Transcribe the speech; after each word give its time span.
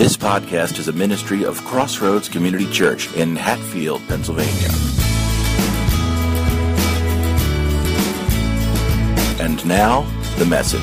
This 0.00 0.16
podcast 0.16 0.78
is 0.78 0.88
a 0.88 0.94
ministry 0.94 1.44
of 1.44 1.62
Crossroads 1.66 2.26
Community 2.26 2.64
Church 2.72 3.14
in 3.16 3.36
Hatfield, 3.36 4.00
Pennsylvania. 4.08 4.70
And 9.38 9.62
now, 9.66 10.04
the 10.38 10.46
message. 10.46 10.80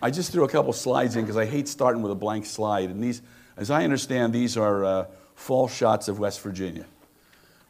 I 0.00 0.10
just 0.12 0.30
threw 0.30 0.44
a 0.44 0.48
couple 0.48 0.72
slides 0.72 1.16
in 1.16 1.22
because 1.22 1.36
I 1.36 1.44
hate 1.44 1.66
starting 1.66 2.02
with 2.02 2.12
a 2.12 2.14
blank 2.14 2.46
slide. 2.46 2.90
And 2.90 3.02
these, 3.02 3.20
as 3.56 3.68
I 3.68 3.82
understand, 3.82 4.32
these 4.32 4.56
are 4.56 4.84
uh, 4.84 5.06
fall 5.34 5.66
shots 5.66 6.06
of 6.06 6.20
West 6.20 6.40
Virginia 6.42 6.86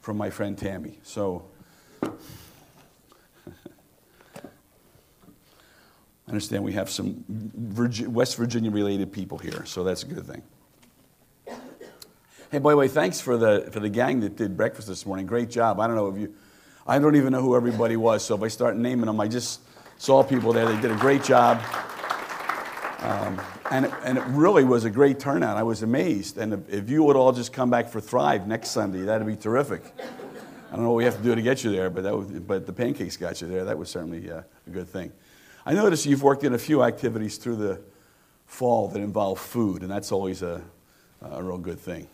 from 0.02 0.18
my 0.18 0.28
friend 0.28 0.58
Tammy. 0.58 0.98
So 1.04 1.46
understand 6.34 6.64
we 6.64 6.72
have 6.72 6.90
some 6.90 7.24
Virgi- 7.30 8.08
West 8.08 8.36
Virginia 8.36 8.70
related 8.70 9.12
people 9.12 9.38
here, 9.38 9.64
so 9.66 9.84
that's 9.84 10.02
a 10.02 10.06
good 10.06 10.26
thing. 10.26 10.42
Hey, 12.50 12.58
by 12.58 12.72
the 12.72 12.76
way, 12.76 12.88
thanks 12.88 13.20
for 13.20 13.36
the, 13.36 13.68
for 13.70 13.78
the 13.78 13.88
gang 13.88 14.20
that 14.20 14.36
did 14.36 14.56
breakfast 14.56 14.88
this 14.88 15.06
morning. 15.06 15.26
Great 15.26 15.48
job. 15.48 15.78
I 15.78 15.86
don't 15.86 15.94
know 15.94 16.08
if 16.08 16.18
you, 16.18 16.34
I 16.86 16.98
don't 16.98 17.14
even 17.14 17.32
know 17.32 17.40
who 17.40 17.54
everybody 17.54 17.96
was, 17.96 18.24
so 18.24 18.34
if 18.34 18.42
I 18.42 18.48
start 18.48 18.76
naming 18.76 19.06
them, 19.06 19.20
I 19.20 19.28
just 19.28 19.60
saw 19.96 20.24
people 20.24 20.52
there. 20.52 20.66
They 20.66 20.80
did 20.80 20.90
a 20.90 20.96
great 20.96 21.22
job. 21.22 21.60
Um, 22.98 23.40
and, 23.70 23.86
it, 23.86 23.92
and 24.04 24.18
it 24.18 24.24
really 24.28 24.64
was 24.64 24.84
a 24.84 24.90
great 24.90 25.20
turnout. 25.20 25.56
I 25.56 25.62
was 25.62 25.82
amazed. 25.82 26.38
And 26.38 26.64
if, 26.68 26.90
you 26.90 27.04
would 27.04 27.16
all 27.16 27.32
just 27.32 27.52
come 27.52 27.70
back 27.70 27.88
for 27.88 28.00
Thrive 28.00 28.48
next 28.48 28.70
Sunday, 28.70 29.02
that'd 29.02 29.26
be 29.26 29.36
terrific. 29.36 29.82
I 29.98 30.74
don't 30.74 30.82
know 30.82 30.90
what 30.90 30.96
we 30.96 31.04
have 31.04 31.16
to 31.16 31.22
do 31.22 31.34
to 31.34 31.42
get 31.42 31.62
you 31.62 31.70
there, 31.70 31.90
but, 31.90 32.02
that 32.02 32.16
was, 32.16 32.26
but 32.26 32.66
the 32.66 32.72
pancakes 32.72 33.16
got 33.16 33.40
you 33.40 33.46
there. 33.46 33.64
That 33.64 33.78
was 33.78 33.88
certainly 33.88 34.30
uh, 34.30 34.42
a 34.66 34.70
good 34.70 34.88
thing. 34.88 35.12
I 35.66 35.72
notice 35.72 36.04
you've 36.04 36.22
worked 36.22 36.44
in 36.44 36.52
a 36.52 36.58
few 36.58 36.82
activities 36.82 37.38
through 37.38 37.56
the 37.56 37.80
fall 38.44 38.88
that 38.88 39.00
involve 39.00 39.38
food, 39.38 39.80
and 39.80 39.90
that's 39.90 40.12
always 40.12 40.42
a, 40.42 40.60
a 41.22 41.42
real 41.42 41.56
good 41.56 41.80
thing. 41.80 42.06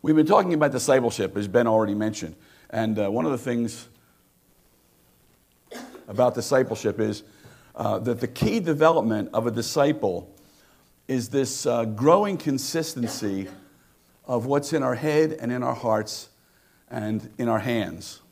We've 0.00 0.16
been 0.16 0.24
talking 0.24 0.54
about 0.54 0.72
discipleship, 0.72 1.36
as 1.36 1.48
Ben 1.48 1.66
already 1.66 1.94
mentioned. 1.94 2.34
And 2.70 2.98
uh, 2.98 3.10
one 3.10 3.26
of 3.26 3.32
the 3.32 3.38
things 3.38 3.88
about 6.08 6.34
discipleship 6.34 6.98
is 6.98 7.24
uh, 7.76 7.98
that 7.98 8.20
the 8.20 8.28
key 8.28 8.60
development 8.60 9.28
of 9.34 9.46
a 9.46 9.50
disciple 9.50 10.34
is 11.08 11.28
this 11.28 11.66
uh, 11.66 11.84
growing 11.84 12.38
consistency 12.38 13.48
of 14.24 14.46
what's 14.46 14.72
in 14.72 14.82
our 14.82 14.94
head 14.94 15.32
and 15.32 15.52
in 15.52 15.62
our 15.62 15.74
hearts 15.74 16.30
and 16.88 17.30
in 17.36 17.48
our 17.48 17.58
hands. 17.58 18.22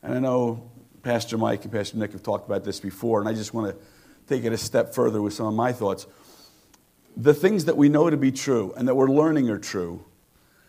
And 0.00 0.14
I 0.14 0.20
know 0.20 0.70
Pastor 1.06 1.38
Mike 1.38 1.62
and 1.62 1.72
Pastor 1.72 1.96
Nick 1.98 2.10
have 2.10 2.24
talked 2.24 2.48
about 2.48 2.64
this 2.64 2.80
before, 2.80 3.20
and 3.20 3.28
I 3.28 3.32
just 3.32 3.54
want 3.54 3.72
to 3.72 3.78
take 4.26 4.42
it 4.42 4.52
a 4.52 4.58
step 4.58 4.92
further 4.92 5.22
with 5.22 5.34
some 5.34 5.46
of 5.46 5.54
my 5.54 5.72
thoughts. 5.72 6.04
The 7.16 7.32
things 7.32 7.66
that 7.66 7.76
we 7.76 7.88
know 7.88 8.10
to 8.10 8.16
be 8.16 8.32
true 8.32 8.74
and 8.76 8.88
that 8.88 8.96
we're 8.96 9.06
learning 9.06 9.48
are 9.48 9.56
true 9.56 10.04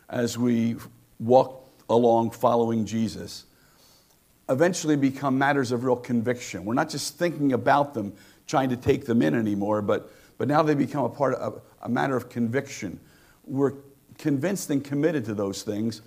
as 0.08 0.38
we 0.38 0.76
walk 1.20 1.68
along 1.90 2.30
following 2.32 2.86
Jesus 2.86 3.46
eventually 4.48 4.96
become 4.96 5.40
matters 5.40 5.72
of 5.72 5.84
real 5.84 5.96
conviction. 5.96 6.66
We're 6.66 6.76
not 6.76 6.92
just 6.92 7.18
thinking 7.18 7.52
about 7.54 7.96
them, 7.96 8.14
trying 8.46 8.70
to 8.70 8.78
take 8.78 9.08
them 9.08 9.24
in 9.24 9.34
anymore, 9.34 9.82
but, 9.82 10.12
but 10.38 10.48
now 10.48 10.62
they 10.62 10.76
become 10.76 11.04
a 11.04 11.10
part 11.10 11.34
of 11.34 11.64
a 11.82 11.90
matter 11.90 12.16
of 12.16 12.30
conviction. 12.30 13.00
We're 13.44 13.74
convinced 14.20 14.70
and 14.70 14.84
committed 14.84 15.26
to 15.26 15.34
those 15.34 15.64
things, 15.64 16.04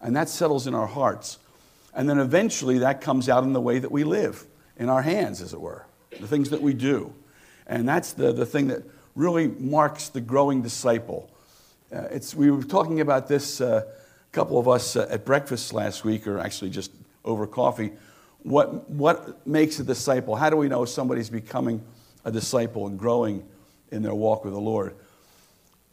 and 0.00 0.16
that 0.16 0.30
settles 0.30 0.66
in 0.66 0.74
our 0.74 0.86
hearts. 0.86 1.40
And 1.96 2.08
then 2.08 2.18
eventually 2.18 2.78
that 2.80 3.00
comes 3.00 3.28
out 3.28 3.42
in 3.42 3.54
the 3.54 3.60
way 3.60 3.78
that 3.78 3.90
we 3.90 4.04
live, 4.04 4.46
in 4.76 4.90
our 4.90 5.00
hands, 5.00 5.40
as 5.40 5.54
it 5.54 5.60
were, 5.60 5.86
the 6.20 6.28
things 6.28 6.50
that 6.50 6.60
we 6.60 6.74
do. 6.74 7.12
And 7.66 7.88
that's 7.88 8.12
the, 8.12 8.32
the 8.32 8.44
thing 8.44 8.68
that 8.68 8.82
really 9.14 9.48
marks 9.48 10.10
the 10.10 10.20
growing 10.20 10.60
disciple. 10.60 11.30
Uh, 11.90 12.02
it's, 12.10 12.34
we 12.34 12.50
were 12.50 12.62
talking 12.62 13.00
about 13.00 13.28
this, 13.28 13.62
a 13.62 13.76
uh, 13.76 13.82
couple 14.30 14.58
of 14.58 14.68
us 14.68 14.94
uh, 14.94 15.08
at 15.10 15.24
breakfast 15.24 15.72
last 15.72 16.04
week, 16.04 16.26
or 16.26 16.38
actually 16.38 16.68
just 16.68 16.92
over 17.24 17.46
coffee. 17.46 17.92
What, 18.42 18.90
what 18.90 19.46
makes 19.46 19.80
a 19.80 19.84
disciple? 19.84 20.36
How 20.36 20.50
do 20.50 20.56
we 20.56 20.68
know 20.68 20.84
somebody's 20.84 21.30
becoming 21.30 21.82
a 22.26 22.30
disciple 22.30 22.86
and 22.86 22.98
growing 22.98 23.42
in 23.90 24.02
their 24.02 24.14
walk 24.14 24.44
with 24.44 24.52
the 24.52 24.60
Lord? 24.60 24.94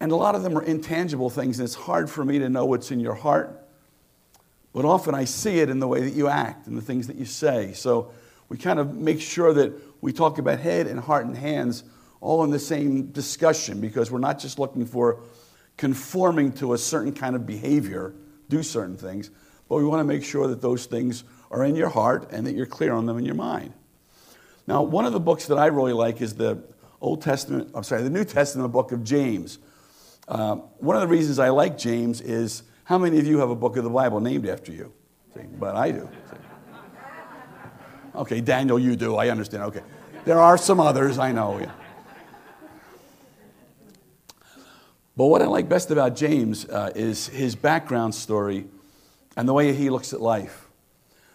And 0.01 0.11
a 0.11 0.17
lot 0.17 0.35
of 0.35 0.43
them 0.43 0.57
are 0.57 0.63
intangible 0.63 1.29
things, 1.29 1.59
and 1.59 1.65
it's 1.65 1.75
hard 1.75 2.09
for 2.09 2.25
me 2.25 2.39
to 2.39 2.49
know 2.49 2.65
what's 2.65 2.91
in 2.91 2.99
your 2.99 3.13
heart. 3.13 3.62
But 4.73 4.85
often 4.85 5.13
I 5.13 5.25
see 5.25 5.59
it 5.59 5.69
in 5.69 5.79
the 5.79 5.87
way 5.87 6.01
that 6.01 6.13
you 6.13 6.27
act 6.27 6.67
and 6.67 6.75
the 6.75 6.81
things 6.81 7.07
that 7.07 7.15
you 7.15 7.25
say. 7.25 7.73
So 7.73 8.11
we 8.49 8.57
kind 8.57 8.79
of 8.79 8.95
make 8.95 9.21
sure 9.21 9.53
that 9.53 9.73
we 10.01 10.11
talk 10.11 10.39
about 10.39 10.59
head 10.59 10.87
and 10.87 10.99
heart 10.99 11.25
and 11.25 11.37
hands 11.37 11.83
all 12.19 12.43
in 12.43 12.49
the 12.49 12.59
same 12.59 13.07
discussion 13.07 13.79
because 13.79 14.09
we're 14.09 14.19
not 14.19 14.39
just 14.39 14.57
looking 14.57 14.85
for 14.85 15.21
conforming 15.77 16.51
to 16.53 16.73
a 16.73 16.77
certain 16.77 17.13
kind 17.13 17.35
of 17.35 17.45
behavior, 17.45 18.13
do 18.49 18.63
certain 18.63 18.97
things, 18.97 19.29
but 19.69 19.77
we 19.77 19.85
want 19.85 19.99
to 19.99 20.03
make 20.03 20.23
sure 20.23 20.47
that 20.47 20.61
those 20.61 20.85
things 20.85 21.23
are 21.51 21.63
in 21.63 21.75
your 21.75 21.89
heart 21.89 22.31
and 22.31 22.45
that 22.47 22.53
you're 22.53 22.65
clear 22.65 22.93
on 22.93 23.05
them 23.05 23.17
in 23.17 23.25
your 23.25 23.35
mind. 23.35 23.73
Now, 24.65 24.81
one 24.81 25.05
of 25.05 25.13
the 25.13 25.19
books 25.19 25.47
that 25.47 25.57
I 25.57 25.67
really 25.67 25.93
like 25.93 26.21
is 26.21 26.35
the 26.35 26.63
Old 27.01 27.21
Testament, 27.21 27.71
I'm 27.75 27.83
sorry, 27.83 28.01
the 28.01 28.09
New 28.09 28.23
Testament 28.23 28.71
book 28.71 28.91
of 28.91 29.03
James. 29.03 29.59
Uh, 30.27 30.55
one 30.55 30.95
of 30.95 31.01
the 31.01 31.07
reasons 31.07 31.37
I 31.37 31.49
like 31.49 31.77
James 31.77 32.21
is 32.21 32.63
how 32.83 32.97
many 32.97 33.19
of 33.19 33.25
you 33.25 33.39
have 33.39 33.49
a 33.49 33.55
book 33.55 33.77
of 33.77 33.83
the 33.83 33.89
Bible 33.89 34.19
named 34.19 34.47
after 34.47 34.71
you? 34.71 34.91
See, 35.33 35.43
but 35.59 35.75
I 35.75 35.91
do. 35.91 36.09
See. 36.29 36.37
Okay, 38.15 38.41
Daniel, 38.41 38.77
you 38.77 38.95
do. 38.95 39.15
I 39.15 39.29
understand. 39.29 39.63
Okay. 39.63 39.81
There 40.25 40.39
are 40.39 40.57
some 40.57 40.79
others, 40.79 41.17
I 41.17 41.31
know. 41.31 41.59
Yeah. 41.59 41.71
But 45.15 45.27
what 45.27 45.41
I 45.41 45.45
like 45.45 45.69
best 45.69 45.91
about 45.91 46.15
James 46.15 46.65
uh, 46.65 46.91
is 46.95 47.27
his 47.27 47.55
background 47.55 48.15
story 48.15 48.65
and 49.37 49.47
the 49.47 49.53
way 49.53 49.73
he 49.73 49.89
looks 49.89 50.13
at 50.13 50.21
life. 50.21 50.67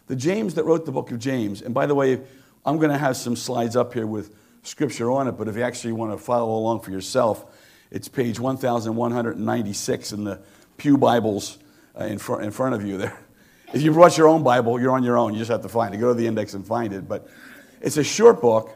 The 0.06 0.16
James 0.16 0.54
that 0.54 0.64
wrote 0.64 0.84
the 0.84 0.92
book 0.92 1.10
of 1.12 1.18
James, 1.18 1.62
and 1.62 1.74
by 1.74 1.86
the 1.86 1.94
way, 1.94 2.20
I'm 2.64 2.78
going 2.78 2.90
to 2.90 2.98
have 2.98 3.16
some 3.16 3.36
slides 3.36 3.76
up 3.76 3.94
here 3.94 4.06
with 4.06 4.34
scripture 4.62 5.10
on 5.10 5.28
it, 5.28 5.32
but 5.32 5.48
if 5.48 5.56
you 5.56 5.62
actually 5.62 5.92
want 5.92 6.12
to 6.12 6.18
follow 6.18 6.56
along 6.56 6.80
for 6.80 6.90
yourself, 6.90 7.44
it's 7.90 8.08
page 8.08 8.40
1196 8.40 10.12
in 10.12 10.24
the 10.24 10.40
Pew 10.78 10.96
Bibles 10.96 11.58
uh, 12.00 12.04
in, 12.04 12.18
front, 12.18 12.44
in 12.44 12.50
front 12.50 12.74
of 12.74 12.84
you 12.84 12.96
there. 12.96 13.18
If 13.70 13.82
you 13.82 13.92
brought 13.92 14.16
your 14.16 14.28
own 14.28 14.42
Bible, 14.42 14.80
you're 14.80 14.92
on 14.92 15.02
your 15.02 15.18
own. 15.18 15.34
You 15.34 15.40
just 15.40 15.50
have 15.50 15.60
to 15.60 15.68
find 15.68 15.94
it. 15.94 15.98
Go 15.98 16.08
to 16.08 16.14
the 16.14 16.26
index 16.26 16.54
and 16.54 16.66
find 16.66 16.94
it. 16.94 17.06
But 17.06 17.28
it's 17.82 17.98
a 17.98 18.02
short 18.02 18.40
book. 18.40 18.70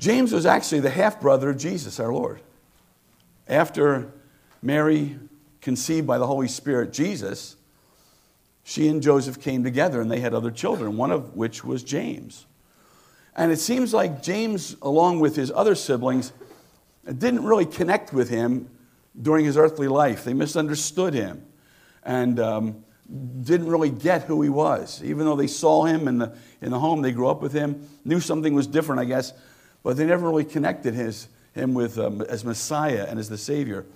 James 0.00 0.32
was 0.32 0.44
actually 0.44 0.80
the 0.80 0.90
half 0.90 1.20
brother 1.20 1.50
of 1.50 1.56
Jesus, 1.56 2.00
our 2.00 2.12
Lord. 2.12 2.40
After 3.46 4.10
Mary 4.60 5.20
conceived 5.60 6.04
by 6.04 6.18
the 6.18 6.26
Holy 6.26 6.48
Spirit 6.48 6.92
Jesus, 6.92 7.54
she 8.64 8.88
and 8.88 9.00
Joseph 9.00 9.40
came 9.40 9.62
together 9.62 10.00
and 10.00 10.10
they 10.10 10.18
had 10.18 10.34
other 10.34 10.50
children, 10.50 10.96
one 10.96 11.12
of 11.12 11.36
which 11.36 11.62
was 11.62 11.84
James. 11.84 12.46
And 13.36 13.52
it 13.52 13.60
seems 13.60 13.94
like 13.94 14.20
James, 14.20 14.74
along 14.82 15.20
with 15.20 15.36
his 15.36 15.52
other 15.54 15.76
siblings, 15.76 16.32
didn't 17.04 17.44
really 17.44 17.66
connect 17.66 18.12
with 18.12 18.30
him 18.30 18.68
during 19.20 19.44
his 19.44 19.56
earthly 19.56 19.88
life. 19.88 20.24
They 20.24 20.34
misunderstood 20.34 21.14
him 21.14 21.44
and 22.02 22.38
um, 22.40 22.84
didn't 23.42 23.68
really 23.68 23.90
get 23.90 24.22
who 24.22 24.42
he 24.42 24.48
was. 24.48 25.02
Even 25.02 25.26
though 25.26 25.36
they 25.36 25.46
saw 25.46 25.84
him 25.84 26.08
in 26.08 26.18
the, 26.18 26.36
in 26.60 26.70
the 26.70 26.78
home, 26.78 27.02
they 27.02 27.12
grew 27.12 27.28
up 27.28 27.42
with 27.42 27.52
him, 27.52 27.88
knew 28.04 28.20
something 28.20 28.54
was 28.54 28.66
different, 28.66 29.00
I 29.00 29.04
guess, 29.04 29.32
but 29.82 29.96
they 29.96 30.06
never 30.06 30.28
really 30.28 30.44
connected 30.44 30.94
his, 30.94 31.28
him 31.54 31.74
with, 31.74 31.98
um, 31.98 32.22
as 32.22 32.44
Messiah 32.44 33.06
and 33.08 33.18
as 33.18 33.28
the 33.28 33.38
Savior. 33.38 33.86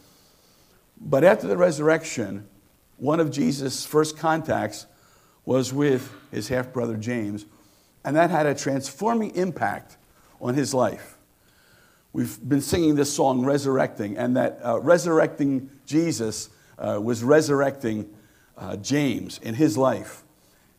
But 1.00 1.24
after 1.24 1.46
the 1.46 1.56
resurrection, 1.56 2.48
one 2.96 3.20
of 3.20 3.30
Jesus' 3.30 3.84
first 3.84 4.16
contacts 4.16 4.86
was 5.44 5.72
with 5.72 6.12
his 6.30 6.48
half 6.48 6.72
brother 6.72 6.96
James, 6.96 7.44
and 8.04 8.16
that 8.16 8.30
had 8.30 8.46
a 8.46 8.54
transforming 8.54 9.34
impact 9.36 9.96
on 10.40 10.54
his 10.54 10.74
life. 10.74 11.13
We've 12.14 12.38
been 12.48 12.60
singing 12.60 12.94
this 12.94 13.12
song, 13.12 13.44
Resurrecting, 13.44 14.16
and 14.16 14.36
that 14.36 14.60
uh, 14.64 14.78
resurrecting 14.78 15.68
Jesus 15.84 16.48
uh, 16.78 17.00
was 17.02 17.24
resurrecting 17.24 18.08
uh, 18.56 18.76
James 18.76 19.38
in 19.38 19.54
his 19.54 19.76
life 19.76 20.22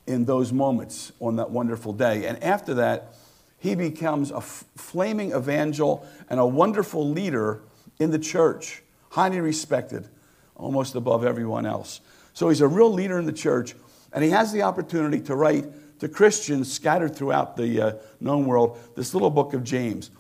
in 0.08 0.24
those 0.24 0.54
moments 0.54 1.12
on 1.20 1.36
that 1.36 1.50
wonderful 1.50 1.92
day. 1.92 2.26
And 2.26 2.42
after 2.42 2.76
that, 2.76 3.16
he 3.58 3.76
becomes 3.76 4.32
a 4.32 4.38
f- 4.38 4.64
flaming 4.78 5.34
evangel 5.34 6.08
and 6.30 6.40
a 6.40 6.46
wonderful 6.46 7.10
leader 7.10 7.64
in 8.00 8.12
the 8.12 8.20
church, 8.20 8.82
highly 9.10 9.42
respected 9.42 10.08
almost 10.56 10.96
above 10.96 11.26
everyone 11.26 11.66
else. 11.66 12.00
So 12.34 12.48
he's 12.48 12.62
a 12.62 12.68
real 12.70 12.94
leader 12.94 13.20
in 13.20 13.26
the 13.26 13.34
church, 13.34 13.76
and 14.14 14.24
he 14.24 14.30
has 14.30 14.54
the 14.54 14.62
opportunity 14.62 15.20
to 15.24 15.36
write 15.36 16.00
to 16.00 16.08
Christians 16.08 16.72
scattered 16.72 17.14
throughout 17.14 17.58
the 17.58 17.82
uh, 17.82 17.94
known 18.22 18.46
world 18.46 18.78
this 18.96 19.14
little 19.14 19.30
book 19.30 19.54
of 19.54 19.66
James. 19.66 20.12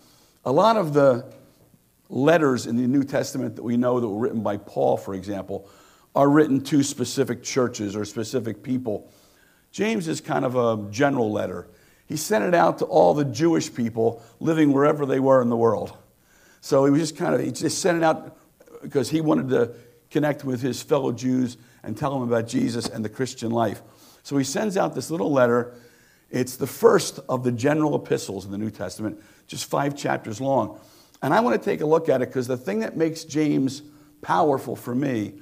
A 0.47 0.51
lot 0.51 0.77
of 0.77 0.93
the 0.93 1.25
letters 2.07 2.67
in 2.67 2.77
the 2.77 2.87
New 2.87 3.03
Testament 3.03 3.55
that 3.55 3.63
we 3.63 3.77
know 3.77 3.99
that 3.99 4.07
were 4.07 4.19
written 4.19 4.43
by 4.43 4.57
Paul, 4.57 4.95
for 4.95 5.15
example, 5.15 5.67
are 6.15 6.29
written 6.29 6.61
to 6.65 6.83
specific 6.83 7.41
churches 7.41 7.95
or 7.95 8.05
specific 8.05 8.61
people. 8.61 9.11
James 9.71 10.07
is 10.07 10.21
kind 10.21 10.45
of 10.45 10.55
a 10.55 10.89
general 10.91 11.31
letter. 11.31 11.67
he 12.07 12.15
sent 12.15 12.43
it 12.43 12.53
out 12.53 12.77
to 12.77 12.85
all 12.85 13.15
the 13.15 13.25
Jewish 13.25 13.73
people 13.73 14.21
living 14.39 14.71
wherever 14.71 15.07
they 15.07 15.19
were 15.19 15.41
in 15.41 15.49
the 15.49 15.57
world. 15.57 15.97
So 16.61 16.85
he 16.85 16.91
was 16.91 17.01
just 17.01 17.17
kind 17.17 17.33
of, 17.33 17.41
he 17.41 17.51
just 17.51 17.79
sent 17.79 17.97
it 17.97 18.03
out 18.03 18.37
because 18.83 19.09
he 19.09 19.21
wanted 19.21 19.49
to 19.49 19.71
connect 20.11 20.45
with 20.45 20.61
his 20.61 20.81
fellow 20.83 21.11
Jews 21.11 21.57
and 21.81 21.97
tell 21.97 22.11
them 22.11 22.21
about 22.21 22.47
Jesus 22.47 22.87
and 22.87 23.03
the 23.03 23.09
Christian 23.09 23.49
life. 23.49 23.81
So 24.21 24.37
he 24.37 24.43
sends 24.43 24.77
out 24.77 24.93
this 24.93 25.09
little 25.09 25.31
letter. 25.31 25.73
It's 26.29 26.55
the 26.55 26.67
first 26.67 27.19
of 27.27 27.43
the 27.43 27.51
general 27.51 27.95
epistles 27.95 28.45
in 28.45 28.51
the 28.51 28.57
New 28.59 28.69
Testament, 28.71 29.19
just 29.47 29.69
five 29.69 29.95
chapters 29.95 30.41
long. 30.41 30.79
And 31.21 31.33
I 31.33 31.39
want 31.39 31.61
to 31.61 31.63
take 31.63 31.81
a 31.81 31.85
look 31.85 32.09
at 32.09 32.21
it 32.21 32.29
because 32.29 32.47
the 32.47 32.57
thing 32.57 32.79
that 32.79 32.97
makes 32.97 33.23
James 33.23 33.81
powerful 34.21 34.75
for 34.75 34.93
me 34.93 35.33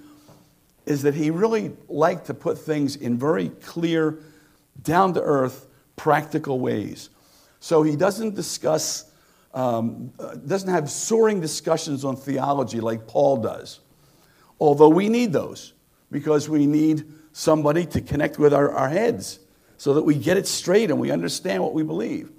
is 0.85 1.01
that 1.03 1.13
he 1.13 1.31
really 1.31 1.71
liked 1.88 2.27
to 2.27 2.33
put 2.33 2.57
things 2.57 2.95
in 2.95 3.17
very 3.17 3.50
clear, 3.50 4.19
down 4.81 5.13
to 5.13 5.21
earth, 5.21 5.67
practical 5.95 6.59
ways. 6.59 7.09
So 7.59 7.83
he 7.83 7.95
doesn't 7.95 8.35
discuss, 8.35 9.09
um, 9.53 10.11
uh, 10.19 10.35
doesn't 10.35 10.69
have 10.69 10.89
soaring 10.89 11.39
discussions 11.39 12.03
on 12.03 12.17
theology 12.17 12.81
like 12.81 13.07
Paul 13.07 13.38
does. 13.38 13.79
Although 14.59 14.89
we 14.89 15.09
need 15.09 15.31
those 15.31 15.73
because 16.11 16.50
we 16.50 16.65
need 16.65 17.05
somebody 17.31 17.85
to 17.88 18.01
connect 18.01 18.38
with 18.38 18.53
our, 18.53 18.71
our 18.71 18.89
heads 18.89 19.39
so 19.77 19.94
that 19.94 20.03
we 20.03 20.15
get 20.15 20.38
it 20.38 20.47
straight 20.47 20.91
and 20.91 21.00
we 21.00 21.11
understand 21.11 21.63
what 21.63 21.73
we 21.73 21.83
believe. 21.83 22.31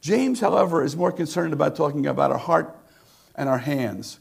James, 0.00 0.40
however, 0.40 0.82
is 0.82 0.96
more 0.96 1.12
concerned 1.12 1.52
about 1.52 1.76
talking 1.76 2.06
about 2.06 2.30
our 2.30 2.38
heart 2.38 2.76
and 3.34 3.48
our 3.48 3.58
hands. 3.58 4.18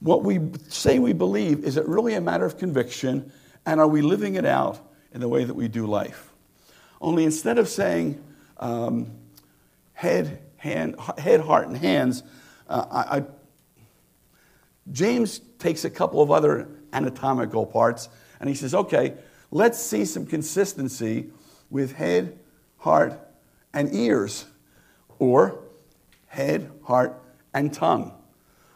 What 0.00 0.22
we 0.22 0.40
say 0.68 0.98
we 0.98 1.12
believe, 1.12 1.64
is 1.64 1.76
it 1.76 1.86
really 1.88 2.14
a 2.14 2.20
matter 2.20 2.44
of 2.44 2.58
conviction? 2.58 3.32
And 3.66 3.80
are 3.80 3.88
we 3.88 4.02
living 4.02 4.34
it 4.34 4.44
out 4.44 4.78
in 5.12 5.20
the 5.20 5.28
way 5.28 5.44
that 5.44 5.54
we 5.54 5.68
do 5.68 5.86
life? 5.86 6.32
Only 7.00 7.24
instead 7.24 7.58
of 7.58 7.68
saying 7.68 8.22
um, 8.58 9.10
head, 9.94 10.40
hand, 10.56 10.96
head, 11.18 11.40
heart, 11.40 11.68
and 11.68 11.76
hands, 11.76 12.22
uh, 12.68 12.86
I, 12.90 13.16
I, 13.18 13.24
James 14.92 15.40
takes 15.58 15.84
a 15.84 15.90
couple 15.90 16.22
of 16.22 16.30
other 16.30 16.68
anatomical 16.92 17.66
parts 17.66 18.08
and 18.40 18.48
he 18.48 18.54
says, 18.54 18.74
okay, 18.74 19.14
let's 19.50 19.78
see 19.78 20.04
some 20.04 20.26
consistency 20.26 21.30
with 21.70 21.92
head, 21.92 22.38
heart, 22.78 23.18
and 23.72 23.92
ears, 23.94 24.44
or 25.18 25.60
head, 26.26 26.70
heart, 26.84 27.20
and 27.52 27.72
tongue. 27.72 28.12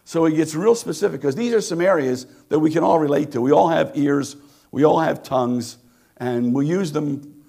So 0.04 0.24
it 0.24 0.36
gets 0.36 0.54
real 0.54 0.74
specific 0.74 1.20
because 1.20 1.34
these 1.34 1.52
are 1.52 1.60
some 1.60 1.80
areas 1.80 2.26
that 2.48 2.58
we 2.58 2.70
can 2.70 2.82
all 2.82 2.98
relate 2.98 3.32
to. 3.32 3.40
We 3.40 3.52
all 3.52 3.68
have 3.68 3.92
ears, 3.94 4.36
we 4.70 4.84
all 4.84 5.00
have 5.00 5.22
tongues, 5.22 5.76
and 6.16 6.54
we 6.54 6.66
use 6.66 6.92
them 6.92 7.44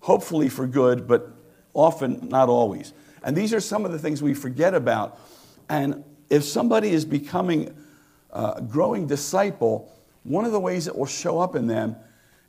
hopefully 0.00 0.48
for 0.48 0.66
good, 0.66 1.06
but 1.06 1.30
often 1.72 2.28
not 2.28 2.48
always. 2.48 2.92
And 3.22 3.36
these 3.36 3.54
are 3.54 3.60
some 3.60 3.84
of 3.84 3.92
the 3.92 3.98
things 3.98 4.22
we 4.22 4.34
forget 4.34 4.74
about. 4.74 5.18
And 5.68 6.04
if 6.28 6.44
somebody 6.44 6.90
is 6.90 7.04
becoming 7.04 7.74
a 8.30 8.60
growing 8.60 9.06
disciple, 9.06 9.90
one 10.24 10.44
of 10.44 10.52
the 10.52 10.60
ways 10.60 10.86
it 10.86 10.96
will 10.96 11.06
show 11.06 11.38
up 11.38 11.54
in 11.54 11.66
them 11.66 11.96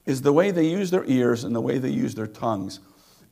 is 0.05 0.21
the 0.21 0.33
way 0.33 0.51
they 0.51 0.67
use 0.67 0.91
their 0.91 1.05
ears 1.05 1.43
and 1.43 1.55
the 1.55 1.61
way 1.61 1.77
they 1.77 1.89
use 1.89 2.15
their 2.15 2.27
tongues. 2.27 2.79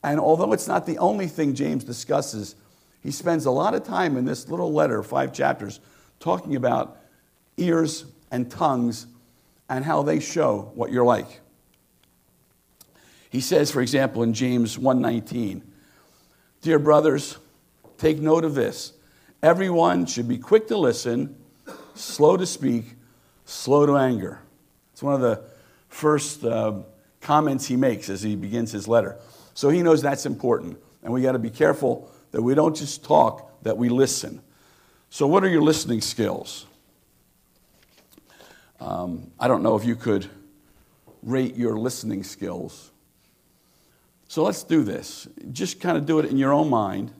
And 0.02 0.18
although 0.18 0.52
it's 0.52 0.66
not 0.66 0.86
the 0.86 0.98
only 0.98 1.28
thing 1.28 1.54
James 1.54 1.84
discusses, 1.84 2.56
he 3.00 3.10
spends 3.10 3.46
a 3.46 3.50
lot 3.50 3.74
of 3.74 3.84
time 3.84 4.16
in 4.16 4.24
this 4.24 4.48
little 4.48 4.72
letter, 4.72 5.02
five 5.02 5.32
chapters, 5.32 5.80
talking 6.20 6.56
about 6.56 6.98
ears 7.56 8.06
and 8.30 8.50
tongues 8.50 9.06
and 9.68 9.84
how 9.84 10.02
they 10.02 10.20
show 10.20 10.72
what 10.74 10.92
you're 10.92 11.04
like. 11.04 11.40
He 13.30 13.40
says, 13.40 13.70
for 13.70 13.80
example, 13.80 14.22
in 14.22 14.34
James 14.34 14.78
1:19, 14.78 15.62
"Dear 16.60 16.78
brothers, 16.78 17.38
take 17.96 18.20
note 18.20 18.44
of 18.44 18.54
this. 18.54 18.92
Everyone 19.42 20.06
should 20.06 20.28
be 20.28 20.38
quick 20.38 20.68
to 20.68 20.76
listen, 20.76 21.34
slow 21.94 22.36
to 22.36 22.46
speak, 22.46 22.96
slow 23.44 23.86
to 23.86 23.96
anger." 23.96 24.40
It's 24.92 25.02
one 25.02 25.14
of 25.14 25.22
the 25.22 25.42
first 25.88 26.44
uh, 26.44 26.82
comments 27.20 27.66
he 27.66 27.76
makes 27.76 28.10
as 28.10 28.22
he 28.22 28.36
begins 28.36 28.72
his 28.72 28.86
letter. 28.86 29.16
So 29.54 29.68
he 29.68 29.82
knows 29.82 30.02
that's 30.02 30.26
important, 30.26 30.78
and 31.02 31.12
we 31.12 31.22
got 31.22 31.32
to 31.32 31.38
be 31.38 31.50
careful 31.50 32.10
that 32.30 32.42
we 32.42 32.54
don't 32.54 32.74
just 32.74 33.04
talk, 33.04 33.62
that 33.62 33.76
we 33.76 33.88
listen. 33.88 34.40
So, 35.10 35.26
what 35.26 35.44
are 35.44 35.48
your 35.48 35.62
listening 35.62 36.00
skills? 36.00 36.66
Um, 38.80 39.30
I 39.38 39.46
don't 39.46 39.62
know 39.62 39.76
if 39.76 39.84
you 39.84 39.94
could 39.94 40.26
rate 41.22 41.54
your 41.54 41.78
listening 41.78 42.24
skills. 42.24 42.90
So, 44.28 44.42
let's 44.42 44.62
do 44.62 44.82
this. 44.82 45.28
Just 45.52 45.80
kind 45.80 45.98
of 45.98 46.06
do 46.06 46.18
it 46.18 46.26
in 46.26 46.38
your 46.38 46.52
own 46.52 46.70
mind. 46.70 47.12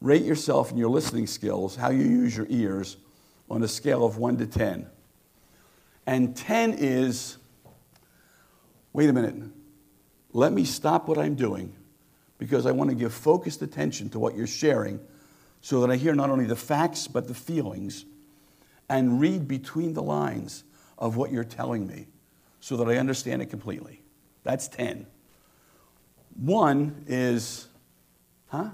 Rate 0.00 0.22
yourself 0.22 0.70
and 0.70 0.78
your 0.78 0.90
listening 0.90 1.26
skills, 1.26 1.76
how 1.76 1.90
you 1.90 2.04
use 2.04 2.36
your 2.36 2.46
ears, 2.48 2.96
on 3.50 3.62
a 3.62 3.68
scale 3.68 4.04
of 4.04 4.16
1 4.16 4.38
to 4.38 4.46
10. 4.46 4.86
And 6.06 6.36
10 6.36 6.74
is 6.74 7.38
wait 8.92 9.08
a 9.08 9.12
minute, 9.12 9.34
let 10.32 10.52
me 10.52 10.64
stop 10.64 11.08
what 11.08 11.18
I'm 11.18 11.34
doing 11.34 11.74
because 12.38 12.66
I 12.66 12.72
want 12.72 12.90
to 12.90 12.96
give 12.96 13.12
focused 13.12 13.62
attention 13.62 14.08
to 14.10 14.18
what 14.18 14.34
you're 14.34 14.46
sharing 14.46 15.00
so 15.60 15.80
that 15.80 15.90
I 15.90 15.96
hear 15.96 16.14
not 16.14 16.30
only 16.30 16.46
the 16.46 16.56
facts 16.56 17.06
but 17.06 17.28
the 17.28 17.34
feelings 17.34 18.04
and 18.88 19.20
read 19.20 19.46
between 19.46 19.92
the 19.94 20.02
lines 20.02 20.64
of 20.98 21.16
what 21.16 21.30
you're 21.30 21.44
telling 21.44 21.86
me 21.86 22.06
so 22.60 22.76
that 22.78 22.88
I 22.88 22.96
understand 22.96 23.42
it 23.42 23.46
completely. 23.46 24.02
That's 24.42 24.68
10. 24.68 25.06
One 26.36 27.04
is, 27.06 27.68
huh? 28.48 28.70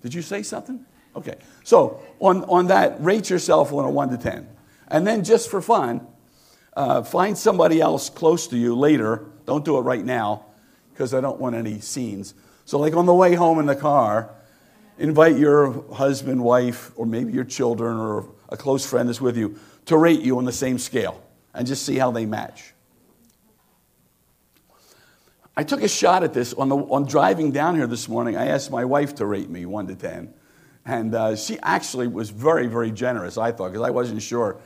Did 0.00 0.14
you 0.14 0.22
say 0.22 0.42
something? 0.42 0.84
Okay. 1.16 1.36
So 1.64 2.00
on, 2.20 2.44
on 2.44 2.68
that, 2.68 3.02
rate 3.02 3.28
yourself 3.28 3.72
on 3.72 3.84
a 3.84 3.90
1 3.90 4.10
to 4.10 4.18
10. 4.18 4.48
And 4.88 5.06
then 5.06 5.24
just 5.24 5.50
for 5.50 5.60
fun, 5.60 6.06
uh, 6.76 7.02
find 7.02 7.36
somebody 7.36 7.80
else 7.80 8.08
close 8.08 8.46
to 8.48 8.56
you 8.56 8.76
later. 8.76 9.26
Don't 9.44 9.64
do 9.64 9.76
it 9.76 9.82
right 9.82 10.04
now 10.04 10.46
because 11.00 11.14
I 11.14 11.22
don't 11.22 11.40
want 11.40 11.56
any 11.56 11.80
scenes. 11.80 12.34
So, 12.66 12.78
like 12.78 12.94
on 12.94 13.06
the 13.06 13.14
way 13.14 13.34
home 13.34 13.58
in 13.58 13.64
the 13.64 13.74
car, 13.74 14.28
invite 14.98 15.38
your 15.38 15.90
husband, 15.94 16.44
wife, 16.44 16.90
or 16.94 17.06
maybe 17.06 17.32
your 17.32 17.44
children 17.44 17.96
or 17.96 18.28
a 18.50 18.56
close 18.58 18.84
friend 18.84 19.08
that's 19.08 19.18
with 19.18 19.34
you 19.34 19.58
to 19.86 19.96
rate 19.96 20.20
you 20.20 20.36
on 20.36 20.44
the 20.44 20.52
same 20.52 20.78
scale 20.78 21.24
and 21.54 21.66
just 21.66 21.86
see 21.86 21.96
how 21.96 22.10
they 22.10 22.26
match. 22.26 22.74
I 25.56 25.62
took 25.62 25.82
a 25.82 25.88
shot 25.88 26.22
at 26.22 26.34
this 26.34 26.52
on, 26.52 26.68
the, 26.68 26.76
on 26.76 27.06
driving 27.06 27.50
down 27.50 27.76
here 27.76 27.86
this 27.86 28.06
morning. 28.06 28.36
I 28.36 28.48
asked 28.48 28.70
my 28.70 28.84
wife 28.84 29.14
to 29.14 29.24
rate 29.24 29.48
me 29.48 29.64
1 29.64 29.86
to 29.86 29.94
10. 29.94 30.34
And 30.84 31.14
uh, 31.14 31.34
she 31.34 31.58
actually 31.62 32.08
was 32.08 32.28
very, 32.28 32.66
very 32.66 32.90
generous, 32.90 33.38
I 33.38 33.52
thought, 33.52 33.72
because 33.72 33.86
I 33.86 33.90
wasn't 33.90 34.20
sure. 34.20 34.60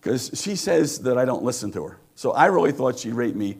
Because 0.00 0.30
she 0.34 0.54
says 0.54 1.00
that 1.00 1.18
I 1.18 1.24
don't 1.24 1.42
listen 1.42 1.72
to 1.72 1.84
her. 1.84 1.98
So 2.14 2.30
I 2.30 2.46
really 2.46 2.70
thought 2.70 3.00
she'd 3.00 3.14
rate 3.14 3.34
me 3.34 3.58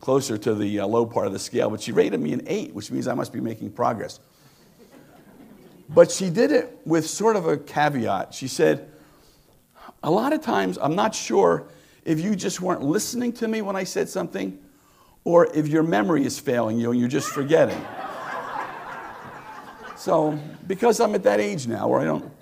closer 0.00 0.38
to 0.38 0.54
the 0.54 0.80
uh, 0.80 0.86
low 0.86 1.04
part 1.06 1.26
of 1.26 1.32
the 1.32 1.38
scale, 1.38 1.70
but 1.70 1.80
she 1.80 1.92
rated 1.92 2.20
me 2.20 2.32
an 2.32 2.42
8, 2.46 2.74
which 2.74 2.90
means 2.90 3.08
I 3.08 3.14
must 3.14 3.32
be 3.32 3.40
making 3.40 3.72
progress. 3.72 4.20
But 5.88 6.10
she 6.10 6.30
did 6.30 6.52
it 6.52 6.78
with 6.84 7.08
sort 7.08 7.36
of 7.36 7.46
a 7.46 7.56
caveat. 7.56 8.34
She 8.34 8.46
said, 8.46 8.90
A 10.02 10.10
lot 10.10 10.32
of 10.32 10.42
times 10.42 10.78
I'm 10.80 10.94
not 10.94 11.14
sure 11.14 11.68
if 12.04 12.20
you 12.20 12.36
just 12.36 12.60
weren't 12.60 12.82
listening 12.82 13.32
to 13.34 13.48
me 13.48 13.62
when 13.62 13.74
I 13.74 13.84
said 13.84 14.08
something 14.08 14.58
or 15.24 15.46
if 15.54 15.66
your 15.66 15.82
memory 15.82 16.24
is 16.24 16.38
failing 16.38 16.78
you 16.78 16.90
and 16.90 17.00
you're 17.00 17.08
just 17.08 17.30
forgetting. 17.30 17.80
so, 19.96 20.38
because 20.66 21.00
I'm 21.00 21.14
at 21.14 21.22
that 21.24 21.40
age 21.40 21.66
now 21.66 21.88
where 21.88 22.00
I 22.00 22.04
don't. 22.04 22.32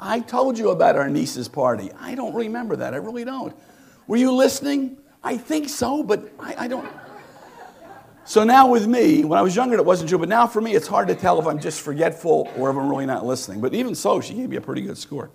I 0.00 0.20
told 0.20 0.58
you 0.58 0.70
about 0.70 0.96
our 0.96 1.08
niece's 1.08 1.48
party. 1.48 1.90
I 1.98 2.14
don't 2.14 2.34
remember 2.34 2.76
that. 2.76 2.94
I 2.94 2.98
really 2.98 3.24
don't. 3.24 3.54
Were 4.08 4.16
you 4.16 4.32
listening? 4.32 4.96
I 5.22 5.36
think 5.36 5.68
so, 5.68 6.02
but 6.02 6.32
I, 6.40 6.64
I 6.64 6.68
don't. 6.68 6.88
So 8.24 8.42
now 8.44 8.68
with 8.68 8.86
me, 8.86 9.24
when 9.24 9.38
I 9.38 9.42
was 9.42 9.54
younger, 9.54 9.76
it 9.76 9.84
wasn't 9.84 10.08
true, 10.08 10.18
but 10.18 10.28
now 10.28 10.46
for 10.46 10.60
me, 10.60 10.74
it's 10.74 10.86
hard 10.86 11.08
to 11.08 11.14
tell 11.14 11.38
if 11.38 11.46
I'm 11.46 11.60
just 11.60 11.80
forgetful 11.80 12.50
or 12.56 12.68
if 12.70 12.76
I'm 12.76 12.88
really 12.88 13.06
not 13.06 13.24
listening. 13.24 13.60
But 13.60 13.74
even 13.74 13.94
so, 13.94 14.20
she 14.20 14.34
gave 14.34 14.50
me 14.50 14.56
a 14.56 14.60
pretty 14.60 14.82
good 14.82 14.98
score. 14.98 15.30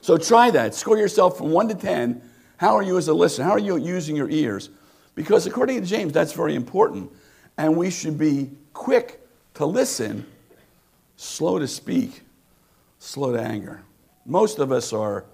So 0.00 0.16
try 0.16 0.50
that. 0.52 0.74
Score 0.74 0.96
yourself 0.96 1.36
from 1.36 1.50
1 1.50 1.68
to 1.68 1.74
10. 1.74 2.22
How 2.58 2.76
are 2.76 2.82
you 2.82 2.96
as 2.96 3.08
a 3.08 3.14
listener? 3.14 3.44
How 3.44 3.52
are 3.52 3.58
you 3.58 3.76
using 3.76 4.16
your 4.16 4.30
ears? 4.30 4.70
Because 5.14 5.46
according 5.46 5.80
to 5.80 5.86
James, 5.86 6.12
that's 6.12 6.32
very 6.32 6.54
important. 6.54 7.10
And 7.56 7.76
we 7.76 7.90
should 7.90 8.18
be 8.18 8.50
quick 8.72 9.20
to 9.54 9.66
listen, 9.66 10.24
slow 11.16 11.58
to 11.58 11.68
speak, 11.68 12.22
slow 12.98 13.32
to 13.32 13.40
anger. 13.40 13.82
Most 14.24 14.58
of 14.58 14.72
us 14.72 14.92
are 14.92 15.24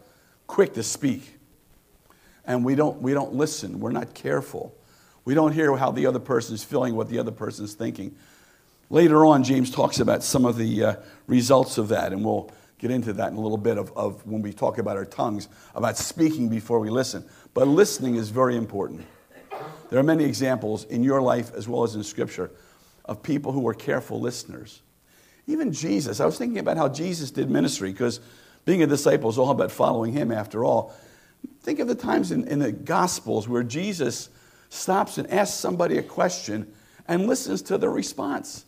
quick 0.46 0.74
to 0.74 0.82
speak, 0.82 1.33
and 2.46 2.64
we 2.64 2.74
don't, 2.74 3.00
we 3.00 3.12
don't 3.12 3.34
listen. 3.34 3.80
We're 3.80 3.92
not 3.92 4.14
careful. 4.14 4.74
We 5.24 5.34
don't 5.34 5.52
hear 5.52 5.74
how 5.76 5.90
the 5.90 6.06
other 6.06 6.18
person 6.18 6.54
is 6.54 6.62
feeling, 6.62 6.94
what 6.94 7.08
the 7.08 7.18
other 7.18 7.30
person 7.30 7.64
is 7.64 7.74
thinking. 7.74 8.14
Later 8.90 9.24
on, 9.24 9.44
James 9.44 9.70
talks 9.70 9.98
about 10.00 10.22
some 10.22 10.44
of 10.44 10.56
the 10.56 10.84
uh, 10.84 10.96
results 11.26 11.78
of 11.78 11.88
that, 11.88 12.12
and 12.12 12.24
we'll 12.24 12.50
get 12.78 12.90
into 12.90 13.14
that 13.14 13.30
in 13.30 13.36
a 13.36 13.40
little 13.40 13.56
bit 13.56 13.78
of, 13.78 13.90
of 13.96 14.24
when 14.26 14.42
we 14.42 14.52
talk 14.52 14.78
about 14.78 14.96
our 14.96 15.06
tongues, 15.06 15.48
about 15.74 15.96
speaking 15.96 16.48
before 16.48 16.80
we 16.80 16.90
listen. 16.90 17.24
But 17.54 17.66
listening 17.66 18.16
is 18.16 18.28
very 18.28 18.56
important. 18.56 19.06
There 19.88 19.98
are 19.98 20.04
many 20.04 20.24
examples 20.24 20.84
in 20.84 21.02
your 21.02 21.22
life 21.22 21.54
as 21.54 21.68
well 21.68 21.84
as 21.84 21.94
in 21.94 22.02
Scripture 22.02 22.50
of 23.04 23.22
people 23.22 23.52
who 23.52 23.60
were 23.60 23.74
careful 23.74 24.20
listeners. 24.20 24.82
Even 25.46 25.72
Jesus, 25.72 26.20
I 26.20 26.26
was 26.26 26.38
thinking 26.38 26.58
about 26.58 26.76
how 26.76 26.88
Jesus 26.88 27.30
did 27.30 27.50
ministry 27.50 27.92
because 27.92 28.20
being 28.64 28.82
a 28.82 28.86
disciple 28.86 29.30
is 29.30 29.38
all 29.38 29.50
about 29.50 29.70
following 29.70 30.12
him 30.12 30.32
after 30.32 30.64
all. 30.64 30.94
Think 31.62 31.78
of 31.78 31.88
the 31.88 31.94
times 31.94 32.32
in, 32.32 32.46
in 32.46 32.58
the 32.58 32.72
Gospels 32.72 33.48
where 33.48 33.62
Jesus 33.62 34.28
stops 34.68 35.18
and 35.18 35.30
asks 35.30 35.56
somebody 35.56 35.98
a 35.98 36.02
question 36.02 36.72
and 37.08 37.26
listens 37.26 37.62
to 37.62 37.78
their 37.78 37.90
response. 37.90 38.64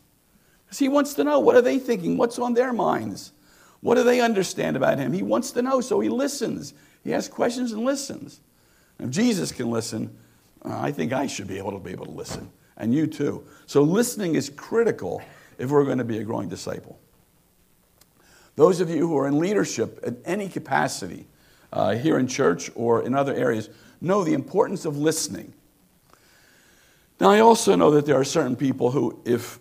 Because 0.64 0.78
he 0.78 0.88
wants 0.88 1.14
to 1.14 1.24
know 1.24 1.40
what 1.40 1.56
are 1.56 1.62
they 1.62 1.78
thinking? 1.78 2.16
What's 2.16 2.38
on 2.38 2.54
their 2.54 2.72
minds? 2.72 3.32
What 3.80 3.96
do 3.96 4.02
they 4.02 4.20
understand 4.20 4.76
about 4.76 4.98
him? 4.98 5.12
He 5.12 5.22
wants 5.22 5.52
to 5.52 5.62
know, 5.62 5.80
so 5.80 6.00
he 6.00 6.08
listens. 6.08 6.74
He 7.04 7.14
asks 7.14 7.32
questions 7.32 7.72
and 7.72 7.84
listens. 7.84 8.40
If 8.98 9.10
Jesus 9.10 9.52
can 9.52 9.70
listen, 9.70 10.16
uh, 10.64 10.78
I 10.80 10.90
think 10.90 11.12
I 11.12 11.26
should 11.26 11.46
be 11.46 11.58
able 11.58 11.72
to 11.72 11.78
be 11.78 11.90
able 11.90 12.06
to 12.06 12.10
listen, 12.10 12.50
and 12.76 12.92
you 12.92 13.06
too. 13.06 13.46
So 13.66 13.82
listening 13.82 14.34
is 14.34 14.50
critical 14.50 15.22
if 15.58 15.70
we're 15.70 15.84
going 15.84 15.98
to 15.98 16.04
be 16.04 16.18
a 16.18 16.24
growing 16.24 16.48
disciple. 16.48 16.98
Those 18.56 18.80
of 18.80 18.88
you 18.88 19.06
who 19.06 19.16
are 19.18 19.28
in 19.28 19.38
leadership 19.38 20.02
in 20.02 20.16
any 20.24 20.48
capacity, 20.48 21.26
uh, 21.76 21.94
here 21.94 22.18
in 22.18 22.26
church 22.26 22.70
or 22.74 23.02
in 23.02 23.14
other 23.14 23.34
areas, 23.34 23.68
know 24.00 24.24
the 24.24 24.32
importance 24.32 24.86
of 24.86 24.96
listening. 24.96 25.52
Now, 27.20 27.30
I 27.30 27.40
also 27.40 27.76
know 27.76 27.90
that 27.90 28.06
there 28.06 28.18
are 28.18 28.24
certain 28.24 28.56
people 28.56 28.90
who, 28.90 29.20
if, 29.26 29.58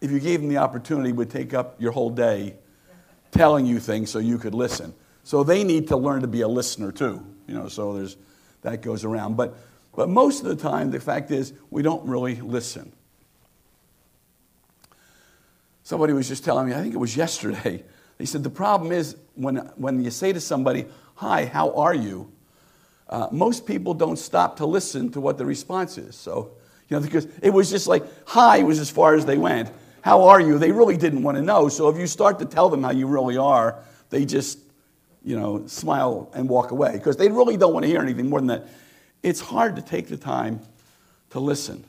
if 0.00 0.10
you 0.10 0.18
gave 0.18 0.40
them 0.40 0.48
the 0.48 0.56
opportunity, 0.56 1.12
would 1.12 1.30
take 1.30 1.52
up 1.52 1.78
your 1.78 1.92
whole 1.92 2.08
day 2.08 2.56
telling 3.32 3.66
you 3.66 3.80
things 3.80 4.10
so 4.10 4.18
you 4.18 4.38
could 4.38 4.54
listen. 4.54 4.94
So 5.24 5.44
they 5.44 5.62
need 5.62 5.88
to 5.88 5.96
learn 5.96 6.22
to 6.22 6.26
be 6.26 6.40
a 6.40 6.48
listener 6.48 6.90
too. 6.90 7.24
You 7.46 7.54
know, 7.54 7.68
so 7.68 7.94
there's 7.94 8.16
that 8.62 8.80
goes 8.80 9.04
around. 9.04 9.36
But, 9.36 9.54
but 9.94 10.08
most 10.08 10.42
of 10.42 10.46
the 10.46 10.56
time, 10.56 10.90
the 10.90 11.00
fact 11.00 11.30
is, 11.30 11.52
we 11.70 11.82
don't 11.82 12.06
really 12.06 12.36
listen. 12.36 12.92
Somebody 15.82 16.14
was 16.14 16.28
just 16.28 16.44
telling 16.44 16.68
me, 16.68 16.74
I 16.74 16.80
think 16.80 16.94
it 16.94 16.98
was 16.98 17.14
yesterday, 17.14 17.84
he 18.18 18.24
said, 18.24 18.42
the 18.42 18.50
problem 18.50 18.90
is 18.90 19.16
when, 19.34 19.56
when 19.76 20.02
you 20.02 20.10
say 20.10 20.32
to 20.32 20.40
somebody, 20.40 20.86
Hi, 21.16 21.46
how 21.46 21.72
are 21.74 21.94
you? 21.94 22.32
Uh, 23.08 23.28
most 23.30 23.66
people 23.66 23.94
don't 23.94 24.18
stop 24.18 24.56
to 24.56 24.66
listen 24.66 25.10
to 25.12 25.20
what 25.20 25.38
the 25.38 25.44
response 25.44 25.98
is. 25.98 26.16
So, 26.16 26.52
you 26.88 26.96
know, 26.96 27.02
because 27.02 27.26
it 27.42 27.50
was 27.50 27.70
just 27.70 27.86
like, 27.86 28.04
Hi 28.26 28.62
was 28.62 28.78
as 28.78 28.90
far 28.90 29.14
as 29.14 29.26
they 29.26 29.36
went. 29.36 29.70
How 30.00 30.24
are 30.24 30.40
you? 30.40 30.58
They 30.58 30.72
really 30.72 30.96
didn't 30.96 31.22
want 31.22 31.36
to 31.36 31.42
know. 31.42 31.68
So 31.68 31.88
if 31.88 31.96
you 31.96 32.06
start 32.06 32.38
to 32.40 32.44
tell 32.44 32.68
them 32.68 32.82
how 32.82 32.90
you 32.90 33.06
really 33.06 33.36
are, 33.36 33.78
they 34.10 34.24
just, 34.24 34.58
you 35.22 35.38
know, 35.38 35.66
smile 35.66 36.30
and 36.34 36.48
walk 36.48 36.70
away 36.70 36.92
because 36.92 37.16
they 37.16 37.28
really 37.28 37.56
don't 37.56 37.72
want 37.72 37.84
to 37.84 37.88
hear 37.88 38.00
anything 38.00 38.28
more 38.28 38.40
than 38.40 38.48
that. 38.48 38.68
It's 39.22 39.40
hard 39.40 39.76
to 39.76 39.82
take 39.82 40.08
the 40.08 40.16
time 40.16 40.60
to 41.30 41.40
listen. 41.40 41.84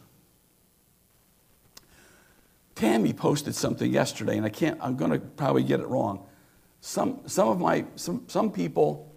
Tammy 2.75 3.13
posted 3.13 3.56
something 3.56 3.92
yesterday, 3.92 4.38
and 4.38 4.46
I 4.46 4.50
can't, 4.50 4.77
I'm 4.82 4.98
going 4.98 5.12
to 5.12 5.20
probably 5.20 5.63
get 5.63 5.80
it 5.80 5.88
wrong. 5.88 6.25
Some, 6.82 7.22
some 7.27 7.48
of 7.48 7.60
my, 7.60 7.86
some, 7.96 8.25
some 8.27 8.51
people 8.51 9.12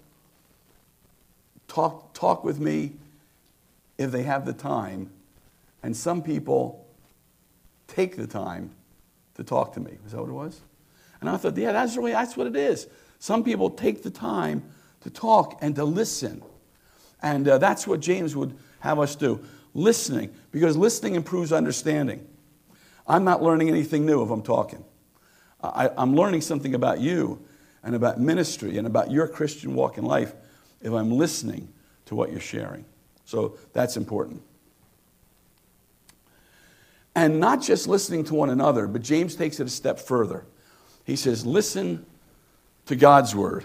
talk, 1.77 2.15
talk 2.15 2.43
with 2.43 2.59
me 2.59 2.93
if 3.99 4.11
they 4.11 4.23
have 4.23 4.47
the 4.47 4.53
time, 4.55 5.11
and 5.83 5.95
some 5.95 6.23
people 6.23 6.87
take 7.87 8.17
the 8.17 8.27
time 8.27 8.71
to 9.35 9.45
talk 9.45 9.75
to 9.75 9.81
me. 9.81 9.93
Is 10.07 10.13
that 10.13 10.21
what 10.21 10.31
it 10.31 10.33
was? 10.33 10.61
And 11.21 11.29
I 11.29 11.37
thought, 11.37 11.57
yeah, 11.57 11.73
that's 11.73 11.97
really 11.97 12.13
that's 12.13 12.35
what 12.37 12.47
it 12.47 12.57
is. 12.57 12.87
Some 13.19 13.45
people 13.45 13.69
take 13.69 14.03
the 14.03 14.11
time 14.11 14.63
to 15.03 15.11
talk 15.11 15.59
and 15.61 15.75
to 15.77 15.85
listen. 15.85 16.43
And 17.23 17.47
uh, 17.47 17.59
that's 17.59 17.87
what 17.87 18.01
James 18.01 18.35
would 18.35 18.57
have 18.81 18.99
us 18.99 19.15
do 19.15 19.45
listening, 19.75 20.35
because 20.53 20.79
listening 20.79 21.15
improves 21.15 21.53
understanding. 21.53 22.27
I'm 23.07 23.25
not 23.25 23.43
learning 23.43 23.69
anything 23.69 24.07
new 24.07 24.23
if 24.23 24.31
I'm 24.31 24.43
talking. 24.43 24.83
I, 25.63 25.91
am 25.99 26.17
learning 26.17 26.41
something 26.41 26.75
about 26.75 27.01
you 27.01 27.45
and 27.83 27.95
about 27.95 28.19
ministry 28.19 28.79
and 28.79 28.87
about 28.87 29.11
your 29.11 29.29
Christian 29.29 29.75
walk 29.75 29.99
in 29.99 30.05
life 30.05 30.33
if 30.87 30.93
I'm 30.93 31.11
listening 31.11 31.69
to 32.05 32.15
what 32.15 32.31
you're 32.31 32.41
sharing. 32.41 32.85
So 33.25 33.59
that's 33.73 33.97
important. 33.97 34.41
And 37.17 37.41
not 37.41 37.61
just 37.61 37.89
listening 37.89 38.23
to 38.25 38.35
one 38.35 38.51
another, 38.51 38.87
but 38.87 39.03
James 39.03 39.35
takes 39.35 39.59
it 39.59 39.67
a 39.67 39.71
step 39.71 39.99
further. 39.99 40.47
He 41.05 41.17
says, 41.17 41.45
Listen 41.45 42.07
to 42.87 42.95
God's 42.95 43.35
word. 43.35 43.65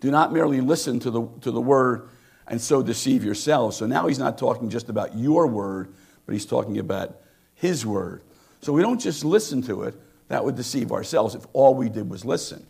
Do 0.00 0.10
not 0.10 0.32
merely 0.32 0.60
listen 0.60 0.98
to 1.00 1.10
the, 1.10 1.28
to 1.42 1.52
the 1.52 1.60
word 1.60 2.08
and 2.48 2.60
so 2.60 2.82
deceive 2.82 3.22
yourselves. 3.22 3.76
So 3.76 3.86
now 3.86 4.08
he's 4.08 4.18
not 4.18 4.36
talking 4.38 4.70
just 4.70 4.88
about 4.88 5.16
your 5.16 5.46
word, 5.46 5.94
but 6.26 6.32
he's 6.32 6.46
talking 6.46 6.78
about 6.78 7.20
his 7.54 7.86
word. 7.86 8.22
So 8.60 8.72
we 8.72 8.82
don't 8.82 9.00
just 9.00 9.24
listen 9.24 9.62
to 9.62 9.84
it, 9.84 9.94
that 10.26 10.44
would 10.44 10.56
deceive 10.56 10.90
ourselves 10.90 11.36
if 11.36 11.46
all 11.52 11.76
we 11.76 11.88
did 11.88 12.10
was 12.10 12.24
listen. 12.24 12.66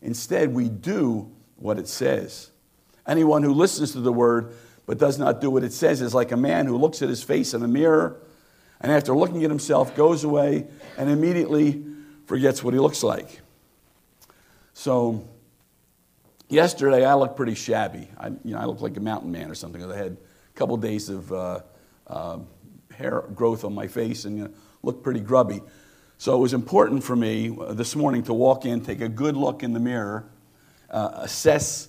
Instead, 0.00 0.54
we 0.54 0.68
do 0.68 1.32
what 1.58 1.78
it 1.78 1.88
says. 1.88 2.50
Anyone 3.06 3.42
who 3.42 3.52
listens 3.52 3.92
to 3.92 4.00
the 4.00 4.12
word 4.12 4.54
but 4.86 4.98
does 4.98 5.18
not 5.18 5.40
do 5.40 5.50
what 5.50 5.64
it 5.64 5.72
says 5.72 6.00
is 6.00 6.14
like 6.14 6.32
a 6.32 6.36
man 6.36 6.66
who 6.66 6.76
looks 6.76 7.02
at 7.02 7.08
his 7.08 7.22
face 7.22 7.52
in 7.54 7.62
a 7.62 7.68
mirror 7.68 8.20
and 8.80 8.92
after 8.92 9.14
looking 9.14 9.44
at 9.44 9.50
himself 9.50 9.94
goes 9.96 10.24
away 10.24 10.66
and 10.96 11.10
immediately 11.10 11.84
forgets 12.26 12.62
what 12.62 12.74
he 12.74 12.80
looks 12.80 13.02
like. 13.02 13.40
So, 14.72 15.28
yesterday 16.48 17.04
I 17.04 17.14
looked 17.14 17.36
pretty 17.36 17.54
shabby. 17.54 18.08
I, 18.16 18.28
you 18.28 18.54
know, 18.54 18.58
I 18.58 18.64
looked 18.64 18.80
like 18.80 18.96
a 18.96 19.00
mountain 19.00 19.32
man 19.32 19.50
or 19.50 19.54
something. 19.54 19.82
I 19.82 19.96
had 19.96 20.12
a 20.12 20.58
couple 20.58 20.76
days 20.76 21.08
of 21.08 21.32
uh, 21.32 21.60
uh, 22.06 22.38
hair 22.94 23.22
growth 23.34 23.64
on 23.64 23.74
my 23.74 23.88
face 23.88 24.24
and 24.24 24.38
you 24.38 24.44
know, 24.44 24.50
looked 24.82 25.02
pretty 25.02 25.20
grubby. 25.20 25.60
So 26.18 26.36
it 26.36 26.38
was 26.38 26.54
important 26.54 27.02
for 27.04 27.16
me 27.16 27.56
uh, 27.60 27.74
this 27.74 27.96
morning 27.96 28.22
to 28.24 28.34
walk 28.34 28.64
in, 28.64 28.80
take 28.80 29.00
a 29.00 29.08
good 29.08 29.36
look 29.36 29.62
in 29.62 29.72
the 29.72 29.80
mirror, 29.80 30.28
uh, 30.90 31.10
assess 31.14 31.88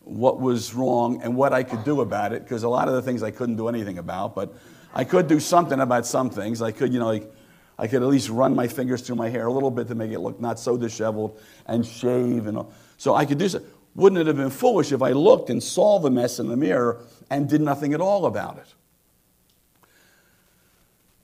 what 0.00 0.40
was 0.40 0.72
wrong 0.72 1.20
and 1.22 1.36
what 1.36 1.52
I 1.52 1.62
could 1.62 1.84
do 1.84 2.00
about 2.00 2.32
it, 2.32 2.44
because 2.44 2.62
a 2.62 2.68
lot 2.68 2.88
of 2.88 2.94
the 2.94 3.02
things 3.02 3.22
I 3.22 3.30
couldn't 3.30 3.56
do 3.56 3.68
anything 3.68 3.98
about, 3.98 4.34
but 4.34 4.54
I 4.94 5.04
could 5.04 5.26
do 5.26 5.40
something 5.40 5.80
about 5.80 6.06
some 6.06 6.30
things. 6.30 6.62
I 6.62 6.70
could, 6.70 6.92
you 6.92 7.00
know, 7.00 7.08
like, 7.08 7.30
I 7.78 7.86
could 7.86 8.02
at 8.02 8.08
least 8.08 8.28
run 8.28 8.54
my 8.54 8.68
fingers 8.68 9.02
through 9.02 9.16
my 9.16 9.28
hair 9.28 9.46
a 9.46 9.52
little 9.52 9.70
bit 9.70 9.88
to 9.88 9.94
make 9.94 10.12
it 10.12 10.20
look 10.20 10.40
not 10.40 10.58
so 10.58 10.76
disheveled 10.76 11.38
and 11.66 11.84
shave 11.84 12.46
and 12.46 12.56
all. 12.56 12.72
So 12.96 13.14
I 13.14 13.26
could 13.26 13.38
do 13.38 13.48
so. 13.48 13.62
Wouldn't 13.94 14.20
it 14.20 14.26
have 14.26 14.36
been 14.36 14.50
foolish 14.50 14.92
if 14.92 15.02
I 15.02 15.12
looked 15.12 15.50
and 15.50 15.62
saw 15.62 15.98
the 15.98 16.10
mess 16.10 16.38
in 16.38 16.48
the 16.48 16.56
mirror 16.56 17.02
and 17.28 17.48
did 17.48 17.60
nothing 17.60 17.94
at 17.94 18.00
all 18.00 18.26
about 18.26 18.58
it? 18.58 18.74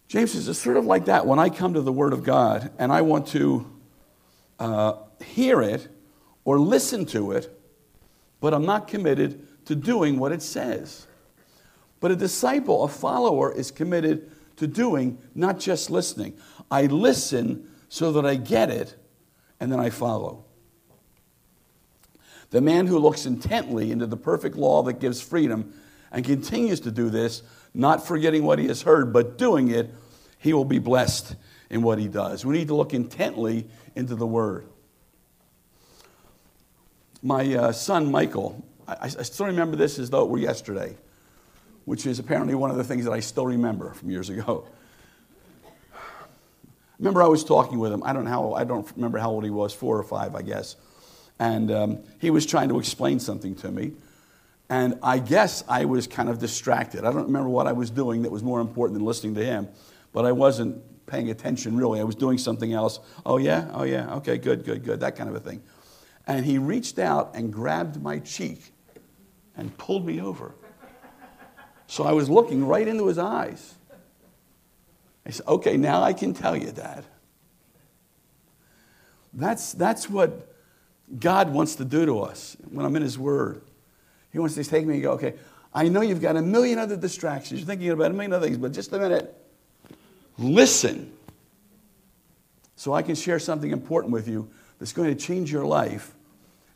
James 0.09 0.33
says 0.33 0.49
it's 0.49 0.59
sort 0.59 0.77
of 0.77 0.85
like 0.85 1.07
that 1.07 1.27
when 1.27 1.39
I 1.39 1.49
come 1.49 1.75
to 1.75 1.81
the 1.81 1.93
Word 1.93 2.13
of 2.13 2.25
God 2.25 2.71
and 2.79 2.93
I 2.93 3.01
want 3.01 3.29
to 3.29 3.71
uh, 4.59 4.95
hear 5.25 5.63
it 5.63 5.89
or 6.45 6.59
listen 6.59 7.07
to 7.07 7.33
it 7.33 7.59
but 8.43 8.53
I'm 8.53 8.67
not 8.67 8.89
committed 8.89 9.47
to 9.67 9.77
doing 9.77 10.19
what 10.19 10.33
it 10.33 10.43
says. 10.43 11.07
But 12.01 12.11
a 12.11 12.17
disciple, 12.17 12.83
a 12.83 12.89
follower, 12.89 13.55
is 13.55 13.71
committed 13.71 14.33
to 14.57 14.67
doing, 14.67 15.17
not 15.37 15.61
just 15.61 15.91
listening. 15.91 16.37
I 16.69 16.87
listen 16.87 17.71
so 17.89 18.11
that 18.13 18.27
I 18.27 18.35
get 18.35 18.69
it, 18.69 18.97
and 19.61 19.71
then 19.71 19.79
I 19.79 19.91
follow. 19.91 20.45
The 22.51 22.61
man 22.61 22.89
who 22.89 22.99
looks 22.99 23.27
intently 23.27 23.93
into 23.93 24.07
the 24.07 24.17
perfect 24.17 24.57
law 24.57 24.83
that 24.83 24.99
gives 24.99 25.23
freedom 25.23 25.73
and 26.11 26.25
continues 26.25 26.81
to 26.81 26.91
do 26.91 27.11
this, 27.11 27.45
not 27.73 28.05
forgetting 28.05 28.43
what 28.43 28.59
he 28.59 28.67
has 28.67 28.83
heard, 28.83 29.13
but 29.13 29.39
doing 29.39 29.71
it, 29.71 29.95
he 30.37 30.53
will 30.53 30.65
be 30.65 30.81
blessed 30.81 31.37
in 31.71 31.83
what 31.83 32.01
he 32.01 32.09
does. 32.09 32.45
We 32.45 32.59
need 32.59 32.69
to 32.69 32.75
look 32.75 32.93
intently 32.93 33.69
into 33.95 34.17
the 34.17 34.27
word 34.27 34.67
my 37.23 37.55
uh, 37.55 37.73
son 37.73 38.11
Michael, 38.11 38.65
I, 38.87 38.97
I, 39.05 39.09
still 39.09 39.47
remember 39.47 39.77
this 39.77 39.99
as 39.99 40.11
though 40.11 40.25
it 40.25 40.29
were 40.29 40.39
yesterday, 40.39 40.97
which 41.85 42.05
is 42.05 42.19
apparently 42.19 42.55
one 42.55 42.71
of 42.71 42.77
the 42.77 42.85
things 42.85 43.05
that 43.05 43.13
I 43.13 43.21
still 43.21 43.47
remember 43.47 43.93
from 43.95 44.11
years 44.11 44.29
ago. 44.29 44.67
remember 46.99 47.23
I 47.23 47.29
was 47.29 47.45
talking 47.45 47.79
with 47.79 47.93
him. 47.93 48.03
I 48.03 48.13
don't 48.13 48.25
know 48.25 48.31
how 48.31 48.53
I 48.55 48.65
don't 48.65 48.91
remember 48.97 49.19
how 49.19 49.31
old 49.31 49.45
he 49.45 49.51
was, 49.51 49.73
four 49.73 49.97
or 49.97 50.03
five, 50.03 50.35
I 50.35 50.43
guess. 50.43 50.77
And 51.39 51.71
um, 51.71 51.99
he 52.21 52.31
was 52.31 52.45
trying 52.45 52.69
to 52.71 52.79
explain 52.79 53.21
something 53.21 53.55
to 53.57 53.71
me. 53.71 53.93
And 54.69 54.99
I 55.03 55.19
guess 55.19 55.63
I 55.69 55.85
was 55.85 56.07
kind 56.07 56.29
of 56.29 56.39
distracted. 56.39 57.05
I 57.05 57.13
don't 57.13 57.27
remember 57.27 57.49
what 57.49 57.67
I 57.67 57.73
was 57.73 57.91
doing 57.91 58.23
that 58.23 58.33
was 58.33 58.43
more 58.43 58.61
important 58.61 58.99
than 58.99 59.05
listening 59.05 59.35
to 59.35 59.45
him, 59.45 59.69
but 60.13 60.25
I 60.25 60.33
wasn't 60.33 60.83
paying 61.07 61.31
attention 61.31 61.77
really. 61.77 62.01
I 62.01 62.05
was 62.05 62.15
doing 62.15 62.39
something 62.39 62.73
else. 62.73 62.99
Oh, 63.27 63.37
yeah? 63.37 63.69
Oh, 63.75 63.85
yeah. 63.85 64.15
Okay, 64.17 64.39
good, 64.39 64.65
good, 64.65 64.83
good. 64.83 65.01
That 65.01 65.15
kind 65.15 65.29
of 65.29 65.37
a 65.37 65.41
thing. 65.41 65.63
And 66.27 66.45
he 66.45 66.59
reached 66.59 66.99
out 66.99 67.33
and 67.35 67.53
grabbed 67.53 68.01
my 68.01 68.19
cheek 68.21 68.73
and 69.57 69.77
pulled 69.77 70.07
me 70.07 70.21
over. 70.21 70.55
So 71.87 72.05
I 72.05 72.13
was 72.13 72.31
looking 72.31 72.67
right 72.67 72.87
into 72.87 73.07
his 73.07 73.19
eyes. 73.19 73.75
I 75.27 75.31
said, 75.31 75.47
Okay, 75.47 75.77
now 75.77 76.03
I 76.03 76.13
can 76.13 76.35
tell 76.35 76.57
you, 76.57 76.73
Dad. 76.73 77.05
That's, 79.35 79.73
that's 79.73 80.09
what 80.09 80.49
God 81.19 81.53
wants 81.53 81.77
to 81.77 81.85
do 81.85 82.07
to 82.07 82.21
us 82.21 82.57
when 82.71 82.85
I'm 82.85 82.97
in 82.97 83.03
His 83.03 83.19
Word. 83.19 83.63
He 84.31 84.39
wants 84.39 84.55
to 84.55 84.65
take 84.65 84.87
me 84.87 84.95
and 84.95 85.03
go, 85.03 85.13
Okay, 85.13 85.35
I 85.75 85.89
know 85.89 86.01
you've 86.01 86.21
got 86.21 86.37
a 86.37 86.43
million 86.43 86.79
other 86.79 86.97
distractions. 86.97 87.61
You're 87.61 87.67
thinking 87.67 87.91
about 87.91 88.11
a 88.11 88.15
million 88.15 88.33
other 88.33 88.47
things, 88.47 88.59
but 88.59 88.73
just 88.73 88.93
a 88.93 88.99
minute. 88.99 89.35
Listen 90.39 91.13
so 92.77 92.93
I 92.93 93.03
can 93.03 93.15
share 93.15 93.39
something 93.39 93.71
important 93.71 94.13
with 94.13 94.27
you 94.27 94.51
that's 94.83 94.93
going 94.93 95.09
to 95.09 95.15
change 95.15 95.53
your 95.53 95.65
life 95.65 96.13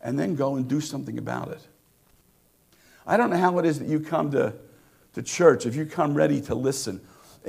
and 0.01 0.17
then 0.17 0.37
go 0.37 0.55
and 0.55 0.69
do 0.69 0.81
something 0.81 1.19
about 1.19 1.49
it. 1.49 1.61
I 3.05 3.17
don't 3.17 3.31
know 3.31 3.37
how 3.37 3.59
it 3.59 3.67
is 3.67 3.81
that 3.81 3.89
you 3.89 3.99
come 3.99 4.31
to, 4.31 4.55
to 5.15 5.23
church, 5.25 5.67
if 5.67 5.75
you 5.75 5.87
come 5.87 6.15
ready 6.15 6.41
to 6.43 6.55
listen. 6.55 7.01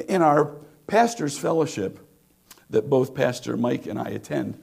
In 0.08 0.24
our 0.24 0.56
pastor's 0.88 1.38
fellowship 1.38 2.00
that 2.72 2.90
both 2.90 3.14
Pastor 3.14 3.56
Mike 3.56 3.86
and 3.86 4.00
I 4.00 4.10
attend, 4.10 4.60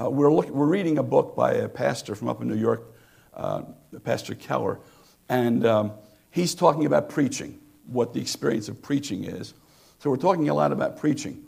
uh, 0.00 0.08
we're, 0.08 0.32
look, 0.32 0.48
we're 0.48 0.64
reading 0.64 0.98
a 0.98 1.02
book 1.02 1.34
by 1.34 1.54
a 1.54 1.68
pastor 1.68 2.14
from 2.14 2.28
up 2.28 2.40
in 2.40 2.46
New 2.46 2.54
York, 2.54 2.84
uh, 3.34 3.62
Pastor 4.04 4.36
Keller, 4.36 4.78
and 5.28 5.66
um, 5.66 5.90
he's 6.30 6.54
talking 6.54 6.86
about 6.86 7.08
preaching, 7.08 7.58
what 7.88 8.14
the 8.14 8.20
experience 8.20 8.68
of 8.68 8.80
preaching 8.80 9.24
is. 9.24 9.54
So 9.98 10.08
we're 10.08 10.18
talking 10.18 10.48
a 10.50 10.54
lot 10.54 10.70
about 10.70 10.98
preaching. 10.98 11.44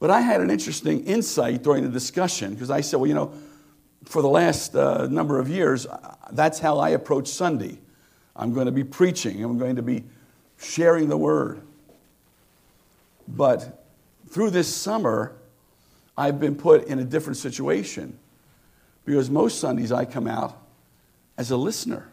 But 0.00 0.10
I 0.10 0.20
had 0.20 0.40
an 0.40 0.50
interesting 0.50 1.04
insight 1.04 1.62
during 1.62 1.82
the 1.82 1.90
discussion 1.90 2.54
because 2.54 2.70
I 2.70 2.80
said, 2.80 2.98
well, 3.00 3.08
you 3.08 3.14
know, 3.14 3.32
for 4.04 4.22
the 4.22 4.28
last 4.28 4.74
uh, 4.74 5.06
number 5.06 5.38
of 5.38 5.48
years, 5.48 5.86
uh, 5.86 6.14
that's 6.32 6.58
how 6.58 6.78
I 6.78 6.90
approach 6.90 7.28
Sunday. 7.28 7.78
I'm 8.36 8.52
going 8.52 8.66
to 8.66 8.72
be 8.72 8.84
preaching, 8.84 9.42
I'm 9.42 9.58
going 9.58 9.76
to 9.76 9.82
be 9.82 10.04
sharing 10.58 11.08
the 11.08 11.16
word. 11.16 11.62
But 13.26 13.84
through 14.28 14.50
this 14.50 14.72
summer, 14.74 15.32
I've 16.16 16.40
been 16.40 16.54
put 16.54 16.86
in 16.86 16.98
a 16.98 17.04
different 17.04 17.36
situation 17.36 18.18
because 19.04 19.30
most 19.30 19.60
Sundays 19.60 19.92
I 19.92 20.04
come 20.04 20.26
out 20.26 20.56
as 21.36 21.50
a 21.50 21.56
listener. 21.56 22.08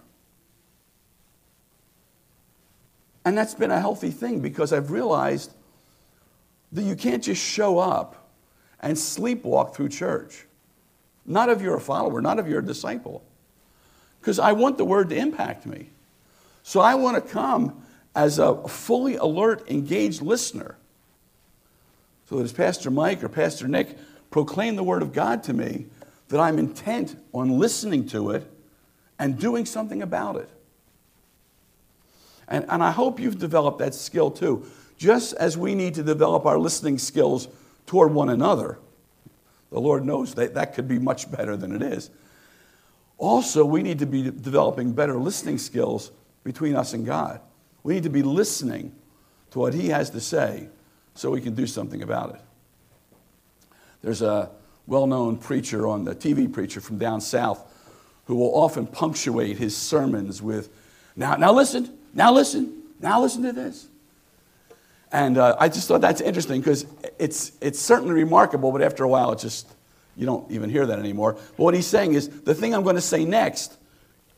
And 3.25 3.37
that's 3.37 3.55
been 3.55 3.71
a 3.71 3.79
healthy 3.79 4.11
thing 4.11 4.39
because 4.39 4.71
I've 4.71 4.91
realized 4.91 5.51
that 6.75 6.83
you 6.83 6.95
can't 6.95 7.23
just 7.23 7.41
show 7.41 7.79
up 7.79 8.29
and 8.81 8.95
sleepwalk 8.95 9.73
through 9.73 9.89
church. 9.89 10.45
Not 11.25 11.49
if 11.49 11.61
you're 11.61 11.77
a 11.77 11.81
follower, 11.81 12.21
not 12.21 12.37
if 12.37 12.47
you're 12.47 12.59
a 12.59 12.65
disciple. 12.65 13.23
Because 14.19 14.39
I 14.39 14.51
want 14.51 14.77
the 14.77 14.85
word 14.85 15.09
to 15.09 15.15
impact 15.15 15.65
me. 15.65 15.89
So 16.63 16.81
I 16.81 16.95
want 16.95 17.15
to 17.15 17.31
come 17.31 17.81
as 18.13 18.39
a 18.39 18.67
fully 18.67 19.15
alert, 19.15 19.69
engaged 19.69 20.21
listener. 20.21 20.75
So 22.29 22.37
that 22.37 22.43
as 22.43 22.53
Pastor 22.53 22.91
Mike 22.91 23.23
or 23.23 23.29
Pastor 23.29 23.67
Nick 23.67 23.97
proclaim 24.29 24.75
the 24.75 24.83
word 24.83 25.01
of 25.01 25.13
God 25.13 25.43
to 25.43 25.53
me, 25.53 25.85
that 26.27 26.39
I'm 26.39 26.59
intent 26.59 27.15
on 27.33 27.57
listening 27.57 28.07
to 28.09 28.31
it 28.31 28.51
and 29.17 29.39
doing 29.39 29.65
something 29.65 30.01
about 30.01 30.35
it. 30.35 30.49
And, 32.47 32.65
and 32.67 32.83
I 32.83 32.91
hope 32.91 33.19
you've 33.19 33.39
developed 33.39 33.79
that 33.79 33.95
skill 33.95 34.29
too. 34.29 34.65
Just 34.97 35.33
as 35.33 35.57
we 35.57 35.75
need 35.75 35.95
to 35.95 36.03
develop 36.03 36.45
our 36.45 36.57
listening 36.57 36.97
skills 36.97 37.47
toward 37.85 38.13
one 38.13 38.29
another, 38.29 38.79
the 39.71 39.79
Lord 39.79 40.05
knows 40.05 40.35
that 40.35 40.53
that 40.53 40.73
could 40.73 40.87
be 40.87 40.99
much 40.99 41.29
better 41.31 41.57
than 41.57 41.75
it 41.75 41.81
is. 41.81 42.09
Also, 43.17 43.65
we 43.65 43.81
need 43.83 43.99
to 43.99 44.05
be 44.05 44.23
developing 44.23 44.93
better 44.93 45.15
listening 45.15 45.57
skills 45.57 46.11
between 46.43 46.75
us 46.75 46.93
and 46.93 47.05
God. 47.05 47.41
We 47.83 47.95
need 47.95 48.03
to 48.03 48.09
be 48.09 48.23
listening 48.23 48.93
to 49.51 49.59
what 49.59 49.73
He 49.73 49.89
has 49.89 50.09
to 50.11 50.21
say 50.21 50.69
so 51.13 51.31
we 51.31 51.41
can 51.41 51.55
do 51.55 51.67
something 51.67 52.01
about 52.01 52.35
it. 52.35 52.41
There's 54.01 54.21
a 54.21 54.49
well 54.87 55.07
known 55.07 55.37
preacher 55.37 55.87
on 55.87 56.03
the 56.03 56.13
TV 56.13 56.51
preacher 56.51 56.79
from 56.79 56.97
down 56.97 57.21
south 57.21 57.71
who 58.25 58.35
will 58.35 58.55
often 58.55 58.85
punctuate 58.87 59.57
his 59.57 59.75
sermons 59.75 60.41
with, 60.41 60.69
Now, 61.15 61.35
now 61.35 61.53
listen, 61.53 61.97
now 62.13 62.31
listen, 62.31 62.83
now 62.99 63.21
listen 63.21 63.43
to 63.43 63.53
this. 63.53 63.87
And 65.15 65.37
uh, 65.37 65.55
I 65.57 65.69
just 65.69 65.87
thought 65.87 66.01
that's 66.01 66.19
interesting 66.19 66.59
because 66.59 66.85
it's, 67.17 67.53
it's 67.61 67.79
certainly 67.79 68.15
remarkable, 68.15 68.73
but 68.73 68.81
after 68.81 69.05
a 69.05 69.07
while, 69.07 69.31
it 69.31 69.39
just, 69.39 69.65
you 70.17 70.25
don't 70.25 70.51
even 70.51 70.69
hear 70.69 70.85
that 70.85 70.99
anymore. 70.99 71.35
But 71.35 71.59
what 71.59 71.73
he's 71.73 71.87
saying 71.87 72.15
is 72.15 72.27
the 72.27 72.53
thing 72.53 72.75
I'm 72.75 72.83
going 72.83 72.97
to 72.97 73.01
say 73.01 73.23
next 73.23 73.77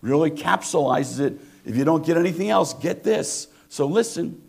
really 0.03 0.29
capsulizes 0.29 1.19
it. 1.19 1.39
If 1.65 1.75
you 1.75 1.83
don't 1.83 2.05
get 2.05 2.15
anything 2.15 2.51
else, 2.51 2.75
get 2.75 3.03
this. 3.03 3.47
So 3.69 3.87
listen. 3.87 4.39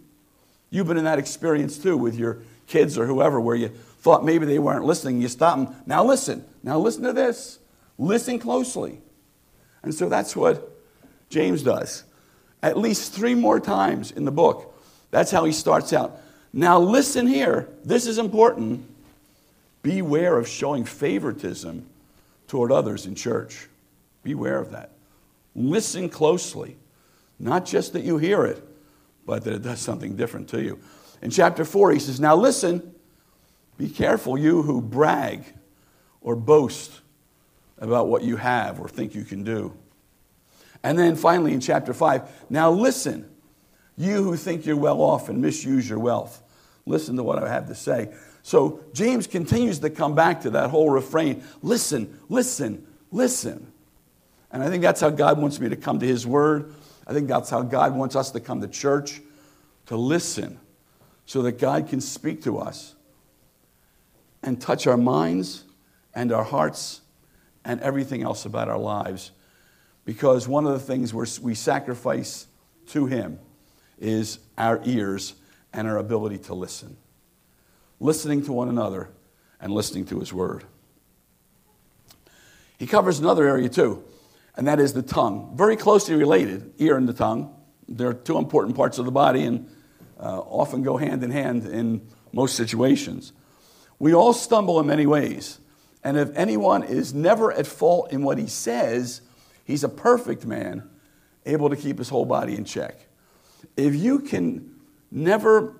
You've 0.69 0.87
been 0.87 0.99
in 0.99 1.05
that 1.05 1.19
experience 1.19 1.79
too 1.79 1.97
with 1.97 2.15
your 2.15 2.43
kids 2.67 2.99
or 2.99 3.07
whoever 3.07 3.41
where 3.41 3.57
you 3.57 3.69
thought 3.69 4.23
maybe 4.23 4.45
they 4.45 4.59
weren't 4.59 4.85
listening. 4.85 5.23
You 5.23 5.29
stop 5.29 5.57
them. 5.57 5.75
Now 5.87 6.05
listen. 6.05 6.45
Now 6.63 6.79
listen 6.79 7.05
to 7.05 7.15
this. 7.15 7.59
Listen 7.97 8.39
closely. 8.39 9.01
And 9.83 9.95
so 9.95 10.11
that's 10.11 10.37
what 10.37 10.71
James 11.31 11.63
does. 11.63 12.05
At 12.63 12.77
least 12.77 13.15
three 13.15 13.35
more 13.35 13.61
times 13.61 14.11
in 14.11 14.27
the 14.27 14.31
book, 14.31 14.75
that's 15.11 15.31
how 15.31 15.45
he 15.45 15.53
starts 15.53 15.93
out. 15.93 16.21
Now, 16.53 16.79
listen 16.79 17.27
here. 17.27 17.69
This 17.85 18.07
is 18.07 18.19
important. 18.19 18.87
Beware 19.83 20.39
of 20.39 20.49
showing 20.49 20.85
favoritism 20.85 21.87
toward 22.47 22.73
others 22.73 23.07
in 23.07 23.15
church. 23.15 23.69
Beware 24.23 24.59
of 24.59 24.73
that. 24.73 24.91
Listen 25.55 26.09
closely. 26.09 26.77
Not 27.39 27.65
just 27.65 27.93
that 27.93 28.03
you 28.03 28.19
hear 28.19 28.45
it, 28.45 28.63
but 29.27 29.45
that 29.45 29.55
it 29.55 29.63
does 29.63 29.81
something 29.81 30.17
different 30.17 30.49
to 30.49 30.63
you. 30.63 30.81
In 31.23 31.31
chapter 31.31 31.65
4, 31.65 31.93
he 31.93 31.99
says, 31.99 32.19
Now 32.21 32.35
listen, 32.35 32.95
be 33.77 33.89
careful, 33.89 34.39
you 34.39 34.63
who 34.63 34.81
brag 34.81 35.45
or 36.21 36.35
boast 36.35 37.01
about 37.79 38.09
what 38.09 38.23
you 38.23 38.37
have 38.37 38.81
or 38.81 38.89
think 38.89 39.15
you 39.15 39.25
can 39.25 39.45
do. 39.45 39.73
And 40.83 40.99
then 40.99 41.17
finally 41.17 41.53
in 41.53 41.61
chapter 41.61 41.93
5, 41.93 42.47
now 42.51 42.71
listen, 42.71 43.29
you 43.99 44.23
who 44.23 44.37
think 44.37 44.65
you're 44.65 44.77
well 44.77 45.03
off 45.03 45.29
and 45.29 45.43
misuse 45.43 45.89
your 45.89 45.99
wealth. 45.99 46.41
Listen 46.87 47.17
to 47.17 47.23
what 47.23 47.43
I 47.43 47.49
have 47.49 47.67
to 47.67 47.75
say. 47.75 48.15
So 48.43 48.81
James 48.95 49.27
continues 49.27 49.81
to 49.81 49.91
come 49.91 50.15
back 50.15 50.43
to 50.43 50.51
that 50.51 50.71
whole 50.71 50.89
refrain 50.89 51.43
listen, 51.63 52.19
listen, 52.29 52.87
listen. 53.11 53.73
And 54.51 54.63
I 54.63 54.71
think 54.71 54.83
that's 54.83 55.01
how 55.01 55.11
God 55.11 55.39
wants 55.39 55.61
me 55.61 55.69
to 55.69 55.77
come 55.77 55.99
to 55.99 56.07
His 56.07 56.27
Word. 56.27 56.73
I 57.07 57.13
think 57.13 57.29
that's 57.29 57.51
how 57.51 57.63
God 57.63 57.95
wants 57.95 58.17
us 58.17 58.31
to 58.31 58.41
come 58.41 58.61
to 58.61 58.69
church, 58.69 59.21
to 59.87 59.97
listen, 59.97 60.59
so 61.27 61.43
that 61.43 61.59
God 61.59 61.89
can 61.89 62.01
speak 62.01 62.43
to 62.45 62.59
us 62.59 62.95
and 64.43 64.61
touch 64.61 64.87
our 64.87 64.97
minds 64.97 65.65
and 66.15 66.33
our 66.33 66.45
hearts 66.45 67.01
and 67.65 67.81
everything 67.81 68.23
else 68.23 68.47
about 68.47 68.69
our 68.69 68.79
lives. 68.79 69.33
Because 70.05 70.49
one 70.49 70.67
of 70.67 70.73
the 70.73 70.81
things 70.81 71.13
we 71.13 71.55
sacrifice 71.55 72.47
to 72.87 73.07
Him 73.07 73.41
is 74.01 74.39
our 74.57 74.81
ears 74.85 75.35
and 75.73 75.87
our 75.87 75.99
ability 75.99 76.39
to 76.39 76.55
listen. 76.55 76.97
Listening 78.01 78.45
to 78.45 78.53
one 78.53 78.69
another 78.69 79.11
and 79.61 79.73
listening 79.73 80.05
to 80.07 80.21
his 80.21 80.33
word. 80.33 80.65
He 82.79 82.87
covers 82.87 83.19
another 83.19 83.47
area 83.47 83.69
too, 83.69 84.05
and 84.57 84.67
that 84.69 84.79
is 84.79 84.93
the 84.93 85.03
tongue. 85.03 85.53
Very 85.57 85.77
closely 85.77 86.15
related, 86.15 86.73
ear 86.79 86.97
and 86.97 87.09
the 87.09 87.13
tongue. 87.13 87.55
They're 87.89 88.13
two 88.13 88.39
important 88.39 88.77
parts 88.77 88.99
of 88.99 89.05
the 89.05 89.11
body 89.11 89.45
and 89.45 89.69
uh, 90.21 90.41
often 90.41 90.83
go 90.83 90.97
hand 90.97 91.25
in 91.25 91.31
hand 91.31 91.67
in 91.67 92.07
most 92.33 92.55
situations. 92.55 93.33
We 93.99 94.15
all 94.15 94.33
stumble 94.33 94.79
in 94.79 94.87
many 94.87 95.07
ways, 95.07 95.59
and 96.05 96.17
if 96.17 96.31
anyone 96.37 96.85
is 96.85 97.13
never 97.13 97.53
at 97.53 97.67
fault 97.67 98.13
in 98.13 98.23
what 98.23 98.39
he 98.39 98.47
says, 98.47 99.23
he's 99.65 99.83
a 99.83 99.89
perfect 99.89 100.47
man, 100.47 100.89
able 101.45 101.69
to 101.71 101.77
keep 101.77 101.99
his 101.99 102.09
whole 102.09 102.25
body 102.25 102.55
in 102.55 102.65
check. 102.65 103.09
If 103.77 103.95
you 103.95 104.21
can 104.21 104.75
never 105.11 105.77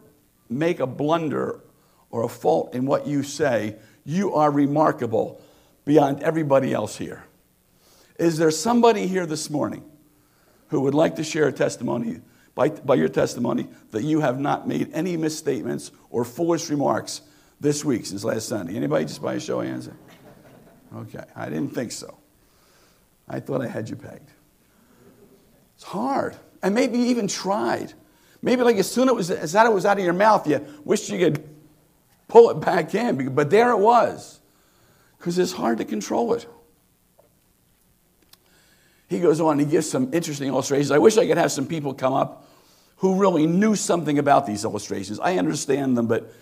make 0.49 0.81
a 0.81 0.87
blunder 0.87 1.61
or 2.11 2.25
a 2.25 2.29
fault 2.29 2.75
in 2.75 2.87
what 2.87 3.07
you 3.07 3.23
say, 3.23 3.77
you 4.05 4.35
are 4.35 4.51
remarkable 4.51 5.41
beyond 5.85 6.23
everybody 6.23 6.73
else 6.73 6.97
here. 6.97 7.25
Is 8.19 8.39
there 8.39 8.51
somebody 8.51 9.07
here 9.07 9.27
this 9.27 9.51
morning 9.51 9.85
who 10.69 10.81
would 10.81 10.95
like 10.95 11.17
to 11.17 11.25
share 11.25 11.49
a 11.49 11.53
testimony 11.53 12.21
by, 12.55 12.71
by 12.71 12.95
your 12.95 13.09
testimony 13.09 13.69
that 13.91 14.03
you 14.03 14.21
have 14.21 14.41
not 14.41 14.67
made 14.67 14.91
any 14.93 15.17
misstatements 15.17 15.91
or 16.11 16.25
foolish 16.25 16.69
remarks 16.71 17.23
this 17.61 17.85
week 17.85 18.07
since 18.07 18.25
last 18.25 18.49
Sunday? 18.49 18.77
Anybody 18.77 19.05
just 19.05 19.23
by 19.23 19.35
a 19.35 19.41
show 19.41 19.61
of 19.61 19.67
hands? 19.67 19.89
Okay, 20.97 21.25
I 21.37 21.49
didn't 21.49 21.75
think 21.75 21.93
so. 21.93 22.19
I 23.29 23.41
thought 23.41 23.61
I 23.61 23.69
had 23.69 23.89
you 23.89 23.97
pegged. 23.97 24.31
It's 25.77 25.85
hard 25.85 26.37
and 26.63 26.75
maybe 26.75 26.99
even 26.99 27.29
tried. 27.29 27.93
Maybe 28.43 28.63
like 28.63 28.77
as 28.77 28.91
soon 28.91 29.09
as, 29.19 29.31
as 29.31 29.55
it 29.55 29.73
was 29.73 29.85
out 29.85 29.99
of 29.99 30.05
your 30.05 30.13
mouth, 30.13 30.47
you 30.47 30.65
wished 30.85 31.09
you 31.09 31.19
could 31.19 31.49
pull 32.29 32.51
it 32.51 32.61
back 32.61 32.95
in, 32.95 33.35
but 33.35 33.51
there 33.51 33.71
it 33.71 33.79
was. 33.79 34.41
Because 35.19 35.39
it's 35.39 35.53
hard 35.53 35.79
to 35.79 35.85
control 35.85 36.35
it. 36.35 36.47
He 39.09 39.21
goes 39.21 39.41
on, 39.41 39.59
he 39.59 39.65
gives 39.65 39.89
some 39.89 40.13
interesting 40.13 40.49
illustrations. 40.49 40.91
I 40.91 40.99
wish 40.99 41.17
I 41.17 41.27
could 41.27 41.39
have 41.39 41.51
some 41.51 41.67
people 41.67 41.95
come 41.95 42.13
up 42.13 42.47
who 42.99 43.15
really 43.17 43.47
knew 43.47 43.75
something 43.75 44.19
about 44.19 44.47
these 44.47 44.65
illustrations. 44.65 45.19
I 45.19 45.39
understand 45.39 45.97
them, 45.97 46.07
but 46.07 46.33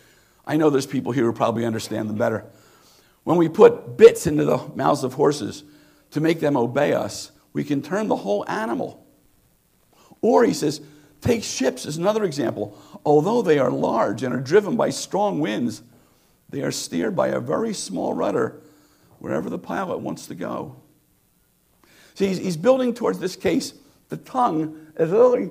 I 0.44 0.57
know 0.57 0.68
there's 0.70 0.87
people 0.87 1.12
here 1.12 1.24
who 1.24 1.33
probably 1.33 1.64
understand 1.64 2.09
them 2.11 2.16
better. 2.16 2.44
When 3.24 3.37
we 3.37 3.48
put 3.48 3.96
bits 3.96 4.26
into 4.26 4.44
the 4.44 4.59
mouths 4.74 5.05
of 5.05 5.14
horses 5.14 5.64
to 6.11 6.20
make 6.20 6.40
them 6.40 6.57
obey 6.57 6.92
us, 6.92 7.31
we 7.52 7.62
can 7.64 7.83
turn 7.83 8.09
the 8.09 8.16
whole 8.16 8.44
animal 8.48 9.06
Or 10.20 10.44
he 10.44 10.52
says, 10.52 10.81
take 11.20 11.42
ships 11.42 11.87
as 11.87 11.96
another 11.96 12.24
example. 12.24 12.79
Although 13.05 13.42
they 13.42 13.59
are 13.59 13.70
large 13.70 14.22
and 14.22 14.35
are 14.35 14.40
driven 14.40 14.76
by 14.76 14.90
strong 14.90 15.40
winds, 15.40 15.83
they 16.48 16.62
are 16.62 16.70
steered 16.70 17.16
by 17.16 17.29
a 17.29 17.40
very 17.40 17.74
small 17.74 18.14
rudder 18.14 18.61
wherever 19.18 19.50
the 19.50 19.59
pilot 19.59 19.98
wants 19.98 20.26
to 20.26 20.35
go. 20.35 20.76
See, 22.14 22.29
he's, 22.29 22.57
building 22.57 22.94
towards 22.94 23.18
this 23.18 23.37
case. 23.37 23.74
The 24.09 24.16
tongue 24.16 24.87
is 24.98 25.11
really 25.11 25.50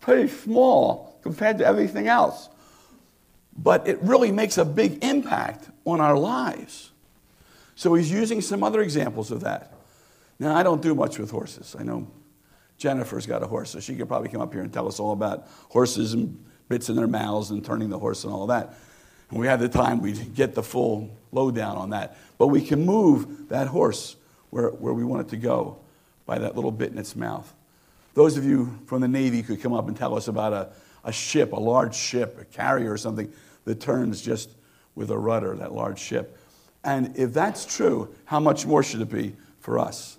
pretty 0.00 0.28
small 0.28 1.18
compared 1.22 1.58
to 1.58 1.66
everything 1.66 2.08
else. 2.08 2.48
But 3.56 3.86
it 3.88 3.98
really 4.00 4.32
makes 4.32 4.56
a 4.56 4.64
big 4.64 5.04
impact 5.04 5.68
on 5.84 6.00
our 6.00 6.16
lives. 6.16 6.92
So 7.74 7.94
he's 7.94 8.10
using 8.10 8.40
some 8.40 8.62
other 8.62 8.80
examples 8.80 9.30
of 9.30 9.40
that. 9.40 9.74
Now, 10.38 10.56
I 10.56 10.62
don't 10.62 10.80
do 10.80 10.94
much 10.94 11.18
with 11.18 11.30
horses. 11.30 11.76
I 11.78 11.82
know 11.82 12.06
Jennifer's 12.78 13.26
got 13.26 13.42
a 13.42 13.46
horse, 13.46 13.70
so 13.70 13.80
she 13.80 13.96
could 13.96 14.08
probably 14.08 14.28
come 14.28 14.40
up 14.40 14.52
here 14.52 14.62
and 14.62 14.72
tell 14.72 14.86
us 14.88 15.00
all 15.00 15.12
about 15.12 15.48
horses 15.68 16.14
and 16.14 16.42
bits 16.68 16.88
in 16.88 16.96
their 16.96 17.08
mouths 17.08 17.50
and 17.50 17.64
turning 17.64 17.90
the 17.90 17.98
horse 17.98 18.24
and 18.24 18.32
all 18.32 18.46
that. 18.46 18.74
And 19.30 19.38
we 19.38 19.46
had 19.46 19.60
the 19.60 19.68
time, 19.68 20.00
we'd 20.00 20.34
get 20.34 20.54
the 20.54 20.62
full 20.62 21.10
lowdown 21.32 21.76
on 21.76 21.90
that. 21.90 22.16
But 22.38 22.46
we 22.46 22.64
can 22.64 22.86
move 22.86 23.48
that 23.48 23.66
horse 23.66 24.16
where, 24.50 24.68
where 24.68 24.94
we 24.94 25.04
want 25.04 25.26
it 25.26 25.30
to 25.30 25.36
go 25.36 25.78
by 26.24 26.38
that 26.38 26.54
little 26.54 26.70
bit 26.70 26.92
in 26.92 26.98
its 26.98 27.16
mouth. 27.16 27.52
Those 28.14 28.36
of 28.36 28.44
you 28.44 28.78
from 28.86 29.00
the 29.00 29.08
Navy 29.08 29.42
could 29.42 29.60
come 29.60 29.72
up 29.72 29.88
and 29.88 29.96
tell 29.96 30.16
us 30.16 30.28
about 30.28 30.52
a, 30.52 30.68
a 31.04 31.12
ship, 31.12 31.52
a 31.52 31.60
large 31.60 31.94
ship, 31.94 32.38
a 32.40 32.44
carrier 32.44 32.92
or 32.92 32.98
something 32.98 33.32
that 33.64 33.80
turns 33.80 34.22
just 34.22 34.50
with 34.94 35.10
a 35.10 35.18
rudder, 35.18 35.56
that 35.56 35.72
large 35.72 35.98
ship. 35.98 36.38
And 36.84 37.16
if 37.16 37.32
that's 37.32 37.64
true, 37.64 38.14
how 38.24 38.40
much 38.40 38.66
more 38.66 38.82
should 38.82 39.00
it 39.00 39.10
be 39.10 39.34
for 39.60 39.78
us? 39.78 40.17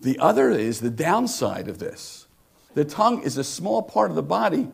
The 0.00 0.18
other 0.18 0.50
is 0.50 0.80
the 0.80 0.90
downside 0.90 1.68
of 1.68 1.78
this. 1.78 2.26
The 2.74 2.84
tongue 2.84 3.22
is 3.22 3.36
a 3.36 3.44
small 3.44 3.82
part 3.82 4.10
of 4.10 4.16
the 4.16 4.22
body, 4.22 4.68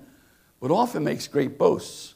but 0.60 0.70
often 0.70 1.04
makes 1.04 1.26
great 1.26 1.58
boasts. 1.58 2.14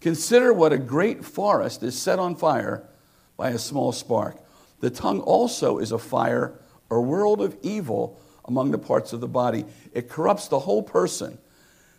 Consider 0.00 0.52
what 0.52 0.72
a 0.72 0.78
great 0.78 1.24
forest 1.24 1.82
is 1.82 2.00
set 2.00 2.18
on 2.18 2.34
fire 2.34 2.88
by 3.36 3.50
a 3.50 3.58
small 3.58 3.92
spark. 3.92 4.42
The 4.80 4.90
tongue 4.90 5.20
also 5.20 5.78
is 5.78 5.92
a 5.92 5.98
fire, 5.98 6.58
a 6.90 7.00
world 7.00 7.40
of 7.40 7.56
evil 7.62 8.18
among 8.46 8.70
the 8.70 8.78
parts 8.78 9.12
of 9.12 9.20
the 9.20 9.28
body. 9.28 9.64
It 9.92 10.08
corrupts 10.08 10.48
the 10.48 10.60
whole 10.60 10.82
person, 10.82 11.38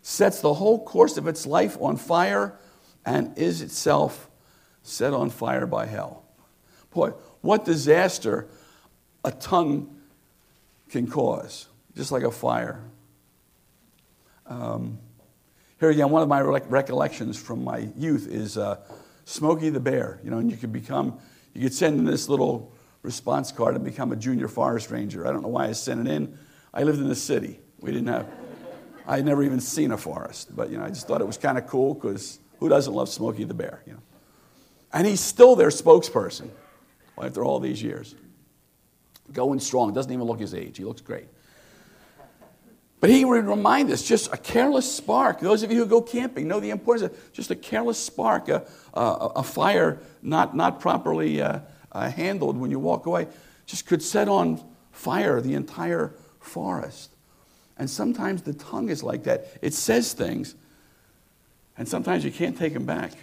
sets 0.02 0.42
the 0.42 0.56
whole 0.56 0.84
course 0.84 1.18
of 1.18 1.28
its 1.28 1.46
life 1.46 1.78
on 1.80 1.96
fire, 1.96 2.58
and 3.06 3.38
is 3.38 3.62
itself 3.62 4.30
set 4.84 5.14
on 5.14 5.30
fire 5.30 5.68
by 5.68 5.86
hell. 5.86 6.24
Boy, 6.92 7.12
what 7.42 7.66
disaster 7.66 8.48
a 9.24 9.32
tongue 9.32 9.96
can 10.92 11.08
cause, 11.08 11.68
just 11.96 12.12
like 12.12 12.24
a 12.24 12.32
fire. 12.32 12.84
Um, 14.46 15.00
here 15.80 15.90
again, 15.90 16.10
one 16.10 16.22
of 16.22 16.28
my 16.28 16.42
recollections 16.42 17.42
from 17.42 17.64
my 17.64 17.90
youth 17.98 18.28
is 18.28 18.58
uh, 18.58 18.78
Smokey 19.26 19.70
the 19.70 19.80
Bear. 19.80 20.20
You 20.24 20.30
know, 20.30 20.38
and 20.38 20.52
you 20.52 20.58
could 20.58 20.74
become, 20.74 21.20
you 21.54 21.64
could 21.64 21.74
send 21.74 21.98
in 21.98 22.06
this 22.06 22.30
little 22.30 22.74
response 23.02 23.52
card 23.52 23.76
and 23.76 23.84
become 23.84 24.12
a 24.12 24.16
junior 24.16 24.48
forest 24.48 24.92
ranger. 24.92 25.26
I 25.26 25.32
don't 25.32 25.42
know 25.42 25.48
why 25.48 25.68
I 25.68 25.72
sent 25.72 26.08
it 26.08 26.12
in. 26.12 26.38
I 26.74 26.84
lived 26.84 27.00
in 27.00 27.08
the 27.08 27.16
city. 27.16 27.60
We 27.80 27.92
didn't 27.92 28.10
have, 28.10 28.28
I 29.08 29.16
had 29.16 29.26
never 29.26 29.44
even 29.44 29.60
seen 29.60 29.92
a 29.92 29.98
forest, 29.98 30.56
but 30.56 30.70
you 30.70 30.78
know, 30.78 30.84
I 30.84 30.90
just 30.90 31.08
thought 31.08 31.22
it 31.22 31.28
was 31.28 31.38
kind 31.38 31.58
of 31.58 31.66
cool 31.66 31.96
because 31.96 32.40
who 32.60 32.70
doesn't 32.70 32.94
love 32.94 33.10
Smokey 33.10 33.46
the 33.46 33.56
Bear? 33.56 33.82
You 33.88 33.94
know, 33.94 34.02
and 34.94 35.08
he's 35.08 35.22
still 35.22 35.56
their 35.56 35.70
spokesperson 35.70 36.50
after 37.18 37.44
all 37.44 37.60
these 37.60 37.82
years 37.82 38.16
going 39.34 39.60
strong. 39.60 39.94
Doesn't 39.94 40.12
even 40.12 40.26
look 40.26 40.40
his 40.40 40.54
age. 40.54 40.78
He 40.78 40.84
looks 40.84 41.02
great. 41.02 41.28
But 43.00 43.10
he 43.10 43.26
would 43.26 43.46
remind 43.46 43.92
us 43.92 44.04
just 44.04 44.32
a 44.32 44.38
careless 44.38 44.90
spark. 44.90 45.40
Those 45.40 45.64
of 45.64 45.72
you 45.72 45.80
who 45.80 45.86
go 45.88 46.02
camping 46.02 46.48
know 46.48 46.60
the 46.60 46.70
importance 46.70 47.12
of 47.12 47.34
just 47.34 47.50
a 47.50 47.56
careless 47.56 47.98
spark, 47.98 48.48
a, 48.48 48.64
a, 48.94 49.02
a 49.38 49.44
fire 49.44 50.00
not, 50.22 50.56
not 50.56 50.80
properly 50.80 51.42
uh, 51.42 51.62
uh, 51.92 52.12
handled 52.12 52.58
when 52.58 52.70
you 52.70 52.78
walk 52.78 53.08
away, 53.08 53.28
just 53.66 53.88
could 53.88 54.04
set 54.04 54.28
on 54.28 54.64
fire 54.92 55.42
the 55.42 55.56
entire 55.56 56.14
forest. 56.40 57.10
And 57.76 57.90
sometimes 57.90 58.44
the 58.44 58.54
tongue 58.54 58.90
is 58.90 59.02
like 59.02 59.24
that. 59.24 59.48
It 59.64 59.74
says 59.74 60.14
things, 60.14 60.54
and 61.76 61.88
sometimes 61.88 62.24
you 62.24 62.32
can't 62.32 62.56
take 62.56 62.74
them 62.74 62.86
back. 62.86 63.14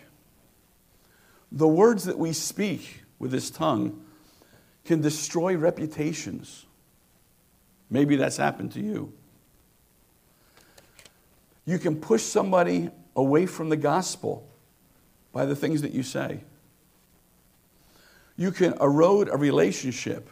The 1.53 1.69
words 1.69 2.05
that 2.05 2.19
we 2.19 2.33
speak 2.33 3.05
with 3.21 3.31
this 3.31 3.49
tongue 3.49 4.05
can 4.89 5.03
destroy 5.03 5.55
reputations. 5.55 6.65
Maybe 7.91 8.17
that's 8.17 8.39
happened 8.39 8.73
to 8.73 8.81
you. 8.81 9.13
You 11.67 11.79
can 11.79 11.97
push 11.97 12.23
somebody 12.23 12.89
away 13.15 13.45
from 13.45 13.69
the 13.69 13.77
gospel 13.77 14.49
by 15.31 15.45
the 15.45 15.55
things 15.55 15.83
that 15.83 15.93
you 15.93 16.03
say. 16.03 16.41
You 18.39 18.51
can 18.51 18.73
erode 18.81 19.29
a 19.29 19.37
relationship. 19.37 20.31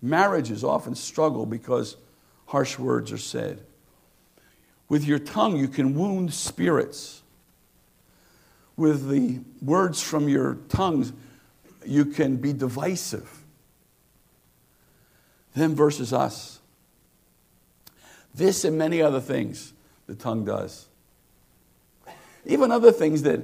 Marriages 0.00 0.64
often 0.64 0.94
struggle 0.94 1.44
because 1.44 1.98
harsh 2.46 2.78
words 2.78 3.12
are 3.12 3.18
said. 3.18 3.60
With 4.88 5.04
your 5.04 5.18
tongue, 5.18 5.58
you 5.58 5.68
can 5.68 5.94
wound 5.94 6.32
spirits. 6.32 7.22
With 8.78 9.10
the 9.10 9.40
words 9.60 10.00
from 10.00 10.30
your 10.30 10.54
tongues, 10.70 11.12
you 11.84 12.06
can 12.06 12.36
be 12.36 12.54
divisive 12.54 13.41
them 15.54 15.74
versus 15.74 16.12
us. 16.12 16.60
This 18.34 18.64
and 18.64 18.78
many 18.78 19.02
other 19.02 19.20
things 19.20 19.72
the 20.06 20.14
tongue 20.14 20.44
does. 20.44 20.86
Even 22.44 22.72
other 22.72 22.92
things 22.92 23.22
that 23.22 23.40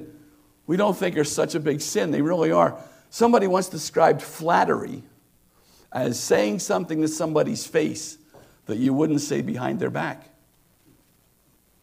we 0.67 0.77
don't 0.77 0.97
think 0.97 1.17
are 1.17 1.23
such 1.23 1.55
a 1.55 1.59
big 1.59 1.81
sin, 1.81 2.11
they 2.11 2.21
really 2.21 2.51
are. 2.51 2.77
Somebody 3.09 3.47
once 3.47 3.69
described 3.69 4.21
flattery 4.21 5.03
as 5.91 6.19
saying 6.19 6.59
something 6.59 7.01
to 7.01 7.07
somebody's 7.07 7.65
face 7.65 8.17
that 8.65 8.77
you 8.77 8.93
wouldn't 8.93 9.21
say 9.21 9.41
behind 9.41 9.79
their 9.79 9.89
back. 9.89 10.29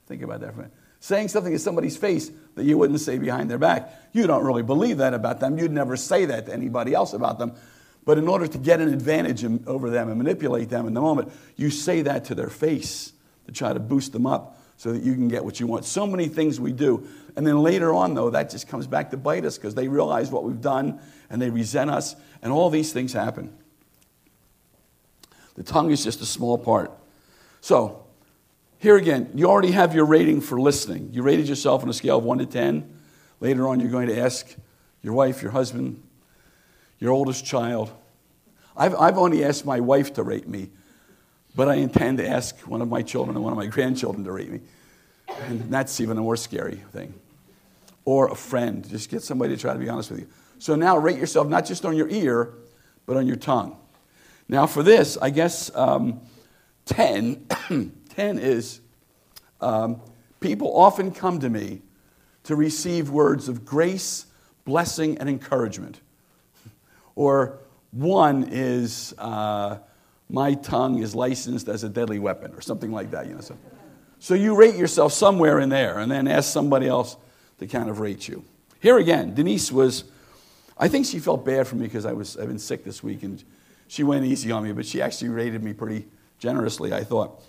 Think 0.07 0.23
about 0.23 0.41
that 0.41 0.49
for 0.55 0.61
a 0.61 0.63
minute. 0.65 0.73
Saying 1.01 1.29
something 1.29 1.53
to 1.53 1.59
somebody's 1.59 1.97
face 1.97 2.31
that 2.55 2.65
you 2.65 2.79
wouldn't 2.79 3.01
say 3.01 3.19
behind 3.19 3.51
their 3.51 3.59
back. 3.59 3.93
You 4.13 4.27
don't 4.27 4.45
really 4.45 4.63
believe 4.63 4.99
that 4.99 5.15
about 5.15 5.41
them. 5.41 5.59
You'd 5.59 5.73
never 5.73 5.97
say 5.97 6.27
that 6.27 6.47
to 6.47 6.53
anybody 6.53 6.95
else 6.95 7.13
about 7.13 7.39
them. 7.39 7.55
But 8.07 8.19
in 8.19 8.29
order 8.29 8.47
to 8.47 8.57
get 8.57 8.81
an 8.81 8.89
advantage 8.89 9.45
over 9.67 9.91
them 9.91 10.09
and 10.09 10.17
manipulate 10.17 10.71
them 10.71 10.87
in 10.87 10.95
the 10.95 11.01
moment, 11.01 11.33
you 11.57 11.71
say 11.71 12.03
that 12.03 12.25
to 12.27 12.37
their 12.37 12.49
face 12.49 13.13
to 13.47 13.53
try 13.53 13.73
to 13.73 13.81
boost 13.81 14.13
them 14.13 14.27
up 14.27 14.59
so 14.77 14.93
that 14.93 15.03
you 15.03 15.13
can 15.15 15.27
get 15.27 15.45
what 15.45 15.59
you 15.59 15.67
want. 15.67 15.85
So 15.85 16.07
many 16.07 16.29
things 16.29 16.61
we 16.61 16.73
do. 16.73 17.07
And 17.35 17.45
then 17.45 17.59
later 17.59 17.93
on, 17.93 18.15
though, 18.15 18.31
that 18.31 18.49
just 18.49 18.69
comes 18.69 18.87
back 18.87 19.11
to 19.11 19.17
bite 19.17 19.45
us 19.45 19.59
because 19.59 19.75
they 19.75 19.89
realize 19.89 20.31
what 20.31 20.45
we've 20.45 20.61
done 20.61 21.01
and 21.29 21.43
they 21.43 21.51
resent 21.51 21.91
us, 21.91 22.15
and 22.43 22.53
all 22.53 22.71
these 22.71 22.93
things 22.93 23.13
happen. 23.13 23.53
The 25.57 25.65
tongue 25.65 25.91
is 25.91 26.05
just 26.05 26.21
a 26.21 26.27
small 26.27 26.57
part. 26.57 26.93
So, 27.61 28.05
here 28.79 28.97
again, 28.97 29.33
you 29.35 29.51
already 29.51 29.73
have 29.73 29.97
your 29.97 30.05
rating 30.05 30.41
for 30.41 30.61
listening. 30.61 31.09
You 31.13 31.23
rated 31.23 31.49
yourself 31.49 31.83
on 31.83 31.89
a 31.89 31.93
scale 31.93 32.19
of 32.19 32.25
1 32.25 32.39
to 32.39 32.47
10. 32.47 32.99
Later 33.41 33.67
on, 33.67 33.81
you're 33.81 33.91
going 33.91 34.07
to 34.07 34.21
ask 34.21 34.55
your 35.03 35.15
wife, 35.15 35.43
your 35.43 35.51
husband, 35.51 36.06
your 36.99 37.13
oldest 37.13 37.45
child. 37.45 37.93
I've, 38.77 38.95
I've 38.95 39.19
only 39.19 39.45
asked 39.45 39.65
my 39.65 39.81
wife 39.81 40.15
to 40.15 40.23
rate 40.23 40.49
me, 40.49 40.71
but 41.55 41.69
I 41.69 41.77
intend 41.77 42.19
to 42.19 42.29
ask 42.29 42.59
one 42.61 42.83
of 42.83 42.89
my 42.89 43.03
children 43.03 43.37
and 43.37 43.45
one 43.45 43.53
of 43.53 43.59
my 43.59 43.67
grandchildren 43.75 44.25
to 44.25 44.33
rate 44.33 44.51
me. 44.51 44.61
And 45.43 45.71
that's 45.71 46.01
even 46.01 46.19
a 46.19 46.21
more 46.21 46.37
scary 46.37 46.77
thing. 46.93 47.15
Or 48.05 48.31
a 48.31 48.37
friend. 48.37 48.89
Just 48.89 49.11
get 49.11 49.23
somebody 49.23 49.55
to 49.55 49.61
try 49.61 49.73
to 49.73 49.79
be 49.79 49.89
honest 49.89 50.11
with 50.11 50.21
you. 50.21 50.29
So 50.59 50.77
now 50.77 50.97
rate 50.97 51.19
yourself 51.19 51.49
not 51.49 51.67
just 51.67 51.85
on 51.85 51.97
your 51.97 52.09
ear, 52.09 52.55
but 53.05 53.17
on 53.17 53.27
your 53.27 53.37
tongue. 53.37 53.77
Now, 54.49 54.67
for 54.67 54.83
this, 54.83 55.19
I 55.21 55.31
guess 55.31 55.75
um, 55.75 56.21
10, 56.87 57.47
10 58.09 58.39
is 58.39 58.81
um, 59.61 60.01
people 60.41 60.79
often 60.79 61.11
come 61.11 61.41
to 61.41 61.51
me 61.51 61.83
to 62.45 62.55
receive 62.55 63.11
words 63.11 63.49
of 63.49 63.65
grace, 63.65 64.27
blessing, 64.65 65.19
and 65.19 65.29
encouragement. 65.29 66.01
Or 67.17 67.59
one 67.91 68.49
is 68.51 69.15
uh, 69.19 69.79
my 70.29 70.55
tongue 70.55 71.03
is 71.03 71.15
licensed 71.15 71.69
as 71.69 71.83
a 71.83 71.89
deadly 71.89 72.19
weapon, 72.19 72.55
or 72.55 72.61
something 72.61 72.93
like 72.93 73.11
that. 73.11 73.27
You 73.27 73.35
know, 73.35 73.41
so, 73.41 73.57
so 74.21 74.35
you 74.35 74.55
rate 74.55 74.77
yourself 74.77 75.13
somewhere 75.13 75.59
in 75.59 75.71
there, 75.71 75.99
and 75.99 76.11
then 76.11 76.29
ask 76.29 76.53
somebody 76.53 76.87
else 76.87 77.17
to 77.59 77.67
kind 77.67 77.89
of 77.89 77.99
rate 77.99 78.29
you. 78.29 78.45
Here 78.81 78.99
again, 78.99 79.35
Denise 79.35 79.73
was. 79.73 80.05
I 80.79 80.89
think 80.89 81.07
she 81.07 81.19
felt 81.19 81.47
bad 81.47 81.67
for 81.67 81.77
me 81.77 81.87
because 81.87 82.05
I 82.05 82.13
was 82.13 82.37
I've 82.37 82.49
been 82.49 82.59
sick 82.59 82.85
this 82.85 83.03
week, 83.03 83.23
and 83.23 83.43
she 83.89 84.05
went 84.05 84.27
easy 84.27 84.53
on 84.53 84.63
me, 84.63 84.73
but 84.73 84.85
she 84.85 85.01
actually 85.01 85.31
rated 85.31 85.63
me 85.65 85.73
pretty 85.73 86.07
generously. 86.39 86.93
I 86.93 87.03
thought. 87.03 87.43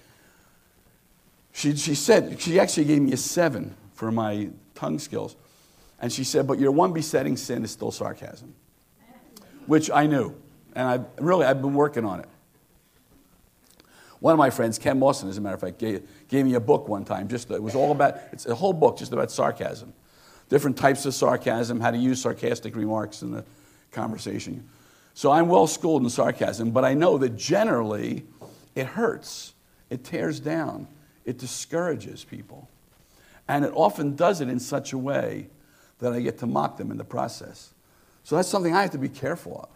She, 1.52 1.76
she 1.76 1.96
said 1.96 2.40
she 2.40 2.60
actually 2.60 2.86
gave 2.86 3.02
me 3.02 3.14
a 3.14 3.18
seven 3.18 3.76
for 3.96 4.12
my 4.12 4.50
tongue 4.76 5.00
skills, 5.00 5.36
and 6.00 6.14
she 6.14 6.24
said, 6.24 6.48
"But 6.48 6.60
your 6.60 6.72
one 6.72 6.94
besetting 6.94 7.36
sin 7.36 7.66
is 7.66 7.72
still 7.72 7.92
sarcasm." 7.92 8.54
Which 9.68 9.92
I 9.92 10.08
knew. 10.08 10.36
And 10.76 10.88
I 10.88 11.22
really, 11.22 11.46
I've 11.46 11.62
been 11.62 11.76
working 11.76 12.06
on 12.06 12.20
it. 12.20 12.28
One 14.20 14.34
of 14.34 14.40
my 14.40 14.50
friends, 14.50 14.80
Ken 14.80 14.98
Mawson, 14.98 15.30
as 15.30 15.38
a 15.38 15.42
matter 15.42 15.56
of 15.56 15.62
fact, 15.62 15.78
gave, 15.78 16.08
gave 16.28 16.46
me 16.46 16.56
a 16.56 16.60
book 16.60 16.88
one 16.88 17.06
time. 17.06 17.28
Just 17.28 17.52
it 17.52 17.62
was 17.62 17.76
all 17.76 17.92
about 17.92 18.18
it's 18.32 18.48
a 18.48 18.56
whole 18.56 18.74
book 18.74 18.98
just 18.98 19.14
about 19.14 19.30
sarcasm, 19.30 19.94
different 20.50 20.76
types 20.76 21.06
of 21.06 21.14
sarcasm, 21.14 21.80
how 21.80 21.92
to 21.92 21.98
use 21.98 22.22
sarcastic 22.22 22.76
remarks 22.76 23.22
in 23.22 23.32
the 23.32 23.46
conversation. 23.92 24.68
So 25.14 25.32
I'm 25.32 25.48
well 25.48 25.68
schooled 25.68 26.04
in 26.04 26.10
sarcasm, 26.10 26.72
but 26.72 26.84
I 26.84 26.94
know 26.94 27.18
that 27.20 27.36
generally 27.36 28.26
it 28.76 28.88
hurts, 28.88 29.54
it 29.90 30.04
tears 30.04 30.40
down, 30.40 30.88
it 31.26 31.38
discourages 31.38 32.24
people, 32.24 32.70
and 33.48 33.66
it 33.66 33.72
often 33.76 34.16
does 34.16 34.42
it 34.42 34.50
in 34.50 34.60
such 34.60 34.94
a 34.94 34.98
way 34.98 35.48
that 36.00 36.14
I 36.14 36.22
get 36.22 36.40
to 36.40 36.48
mock 36.48 36.78
them 36.78 36.92
in 36.92 36.98
the 36.98 37.04
process. 37.04 37.74
So 38.28 38.36
that's 38.36 38.50
something 38.50 38.76
I 38.76 38.82
have 38.82 38.92
to 38.92 38.98
be 38.98 39.08
careful 39.08 39.62
of. 39.62 39.70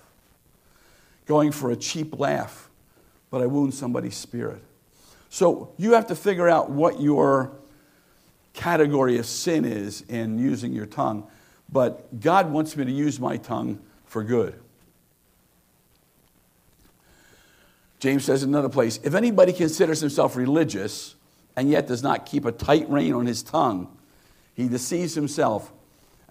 Going 1.26 1.54
for 1.54 1.72
a 1.72 1.76
cheap 1.78 2.20
laugh, 2.20 2.70
but 3.30 3.42
I 3.42 3.46
wound 3.46 3.74
somebody's 3.74 4.18
spirit. 4.18 4.62
So 5.30 5.72
you 5.78 5.94
have 5.94 6.08
to 6.08 6.18
figure 6.18 6.50
out 6.50 6.70
what 6.70 7.00
your 7.00 7.54
category 8.52 9.18
of 9.18 9.26
sin 9.26 9.64
is 9.64 10.02
in 10.02 10.38
using 10.38 10.74
your 10.74 10.86
tongue. 10.86 11.28
But 11.72 12.20
God 12.20 12.52
wants 12.52 12.76
me 12.76 12.84
to 12.84 12.92
use 12.92 13.22
my 13.22 13.38
tongue 13.38 13.80
for 14.04 14.22
good. 14.22 14.60
James 18.00 18.26
says 18.26 18.44
in 18.44 18.50
another 18.50 18.68
place 18.68 19.00
if 19.02 19.16
anybody 19.16 19.54
considers 19.54 20.02
himself 20.02 20.36
religious 20.36 21.16
and 21.56 21.70
yet 21.70 21.88
does 21.88 22.04
not 22.04 22.26
keep 22.26 22.44
a 22.44 22.52
tight 22.52 22.90
rein 22.90 23.14
on 23.14 23.28
his 23.28 23.44
tongue, 23.44 23.98
he 24.56 24.68
deceives 24.68 25.16
himself 25.16 25.72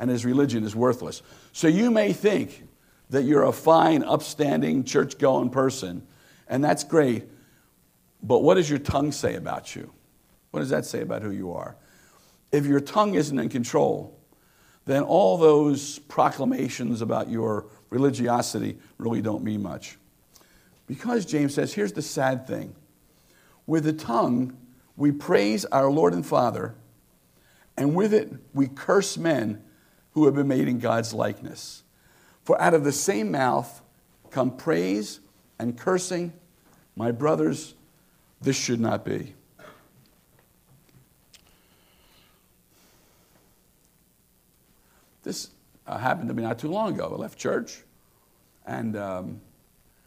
and 0.00 0.10
his 0.10 0.24
religion 0.24 0.64
is 0.64 0.74
worthless. 0.74 1.22
So 1.52 1.68
you 1.68 1.90
may 1.90 2.12
think 2.14 2.66
that 3.10 3.24
you're 3.24 3.44
a 3.44 3.52
fine, 3.52 4.02
upstanding, 4.02 4.82
church 4.82 5.18
going 5.18 5.50
person, 5.50 6.02
and 6.48 6.64
that's 6.64 6.82
great, 6.82 7.24
but 8.22 8.42
what 8.42 8.54
does 8.54 8.68
your 8.68 8.78
tongue 8.78 9.12
say 9.12 9.34
about 9.34 9.76
you? 9.76 9.92
What 10.50 10.60
does 10.60 10.70
that 10.70 10.86
say 10.86 11.02
about 11.02 11.22
who 11.22 11.30
you 11.30 11.52
are? 11.52 11.76
If 12.50 12.66
your 12.66 12.80
tongue 12.80 13.14
isn't 13.14 13.38
in 13.38 13.50
control, 13.50 14.18
then 14.86 15.02
all 15.02 15.36
those 15.36 15.98
proclamations 16.00 17.02
about 17.02 17.28
your 17.28 17.66
religiosity 17.90 18.78
really 18.96 19.20
don't 19.20 19.44
mean 19.44 19.62
much. 19.62 19.98
Because 20.86 21.26
James 21.26 21.54
says, 21.54 21.74
here's 21.74 21.92
the 21.92 22.02
sad 22.02 22.46
thing 22.46 22.74
with 23.66 23.84
the 23.84 23.92
tongue, 23.92 24.56
we 24.96 25.12
praise 25.12 25.66
our 25.66 25.90
Lord 25.90 26.14
and 26.14 26.24
Father, 26.24 26.74
and 27.76 27.94
with 27.94 28.14
it, 28.14 28.32
we 28.54 28.66
curse 28.66 29.18
men 29.18 29.62
who 30.20 30.26
have 30.26 30.34
been 30.34 30.48
made 30.48 30.68
in 30.68 30.78
God's 30.78 31.14
likeness. 31.14 31.82
For 32.44 32.60
out 32.60 32.74
of 32.74 32.84
the 32.84 32.92
same 32.92 33.30
mouth 33.30 33.80
come 34.30 34.54
praise 34.54 35.20
and 35.58 35.78
cursing. 35.78 36.34
My 36.94 37.10
brothers, 37.10 37.74
this 38.42 38.54
should 38.54 38.80
not 38.80 39.02
be. 39.02 39.34
This 45.22 45.48
uh, 45.86 45.96
happened 45.96 46.28
to 46.28 46.34
me 46.34 46.42
not 46.42 46.58
too 46.58 46.68
long 46.68 46.94
ago. 46.94 47.10
I 47.14 47.16
left 47.16 47.38
church 47.38 47.82
and 48.66 48.98
um, 48.98 49.40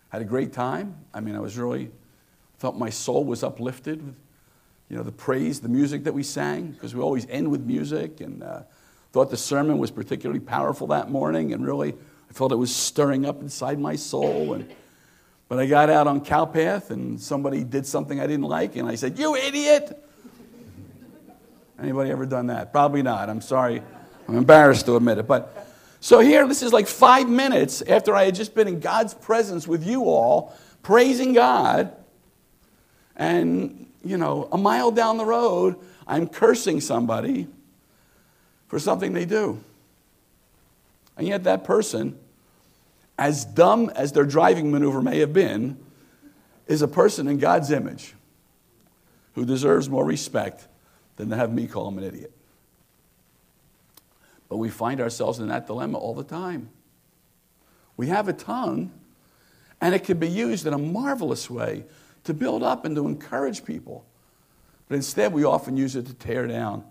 had 0.09 0.21
a 0.21 0.25
great 0.25 0.53
time. 0.53 0.95
I 1.11 1.21
mean, 1.21 1.35
I 1.35 1.39
was 1.39 1.57
really 1.57 1.89
felt 2.59 2.77
my 2.77 2.91
soul 2.91 3.23
was 3.23 3.43
uplifted 3.43 4.05
with, 4.05 4.15
you 4.89 4.97
know, 4.97 5.01
the 5.03 5.11
praise, 5.11 5.59
the 5.59 5.69
music 5.69 6.03
that 6.03 6.13
we 6.13 6.21
sang, 6.21 6.69
because 6.71 6.93
we 6.93 7.01
always 7.01 7.25
end 7.29 7.49
with 7.49 7.61
music 7.61 8.21
and 8.21 8.43
uh, 8.43 8.61
Thought 9.13 9.29
the 9.29 9.37
sermon 9.37 9.77
was 9.77 9.91
particularly 9.91 10.39
powerful 10.39 10.87
that 10.87 11.11
morning, 11.11 11.53
and 11.53 11.63
really, 11.63 11.93
I 11.93 12.33
felt 12.33 12.51
it 12.51 12.55
was 12.55 12.75
stirring 12.75 13.27
up 13.27 13.41
inside 13.41 13.77
my 13.77 13.95
soul. 13.95 14.55
And, 14.55 14.67
but 15.47 15.59
I 15.59 15.67
got 15.67 15.91
out 15.91 16.07
on 16.07 16.25
Cowpath, 16.25 16.89
and 16.89 17.21
somebody 17.21 17.63
did 17.63 17.85
something 17.85 18.19
I 18.19 18.25
didn't 18.25 18.47
like, 18.47 18.75
and 18.75 18.89
I 18.89 18.95
said, 18.95 19.19
You 19.19 19.35
idiot! 19.35 20.03
Anybody 21.79 22.09
ever 22.09 22.25
done 22.25 22.47
that? 22.47 22.71
Probably 22.71 23.03
not. 23.03 23.29
I'm 23.29 23.41
sorry. 23.41 23.83
I'm 24.27 24.35
embarrassed 24.35 24.87
to 24.87 24.95
admit 24.95 25.19
it. 25.19 25.27
But 25.27 25.67
so 25.99 26.19
here, 26.19 26.47
this 26.47 26.63
is 26.63 26.73
like 26.73 26.87
five 26.87 27.29
minutes 27.29 27.83
after 27.83 28.15
I 28.15 28.23
had 28.23 28.33
just 28.33 28.55
been 28.55 28.67
in 28.67 28.79
God's 28.79 29.13
presence 29.13 29.67
with 29.67 29.85
you 29.85 30.05
all, 30.05 30.57
praising 30.81 31.33
God. 31.33 31.95
And, 33.15 33.91
you 34.03 34.17
know, 34.17 34.49
a 34.51 34.57
mile 34.57 34.89
down 34.89 35.17
the 35.17 35.25
road, 35.25 35.75
I'm 36.07 36.27
cursing 36.27 36.81
somebody 36.81 37.47
for 38.73 38.79
something 38.79 39.13
they 39.13 39.25
do. 39.25 39.63
And 41.15 41.27
yet, 41.27 41.43
that 41.43 41.63
person, 41.63 42.17
as 43.19 43.45
dumb 43.45 43.91
as 43.95 44.13
their 44.13 44.25
driving 44.25 44.71
maneuver 44.71 44.99
may 44.99 45.19
have 45.19 45.31
been, 45.31 45.77
is 46.65 46.81
a 46.81 46.87
person 46.87 47.27
in 47.27 47.37
God's 47.37 47.69
image 47.69 48.15
who 49.35 49.45
deserves 49.45 49.91
more 49.91 50.03
respect 50.03 50.67
than 51.17 51.29
to 51.29 51.35
have 51.35 51.53
me 51.53 51.67
call 51.67 51.87
him 51.87 51.99
an 51.99 52.03
idiot. 52.03 52.31
But 54.49 54.57
we 54.57 54.71
find 54.71 54.99
ourselves 54.99 55.37
in 55.37 55.49
that 55.49 55.67
dilemma 55.67 55.99
all 55.99 56.15
the 56.15 56.23
time. 56.23 56.69
We 57.95 58.07
have 58.07 58.27
a 58.27 58.33
tongue, 58.33 58.91
and 59.81 59.93
it 59.93 60.03
can 60.03 60.17
be 60.17 60.29
used 60.29 60.65
in 60.65 60.73
a 60.73 60.79
marvelous 60.79 61.47
way 61.47 61.83
to 62.23 62.33
build 62.33 62.63
up 62.63 62.85
and 62.85 62.95
to 62.95 63.05
encourage 63.05 63.65
people. 63.65 64.03
But 64.89 64.95
instead, 64.95 65.31
we 65.31 65.43
often 65.43 65.77
use 65.77 65.95
it 65.95 66.07
to 66.07 66.15
tear 66.15 66.47
down 66.47 66.85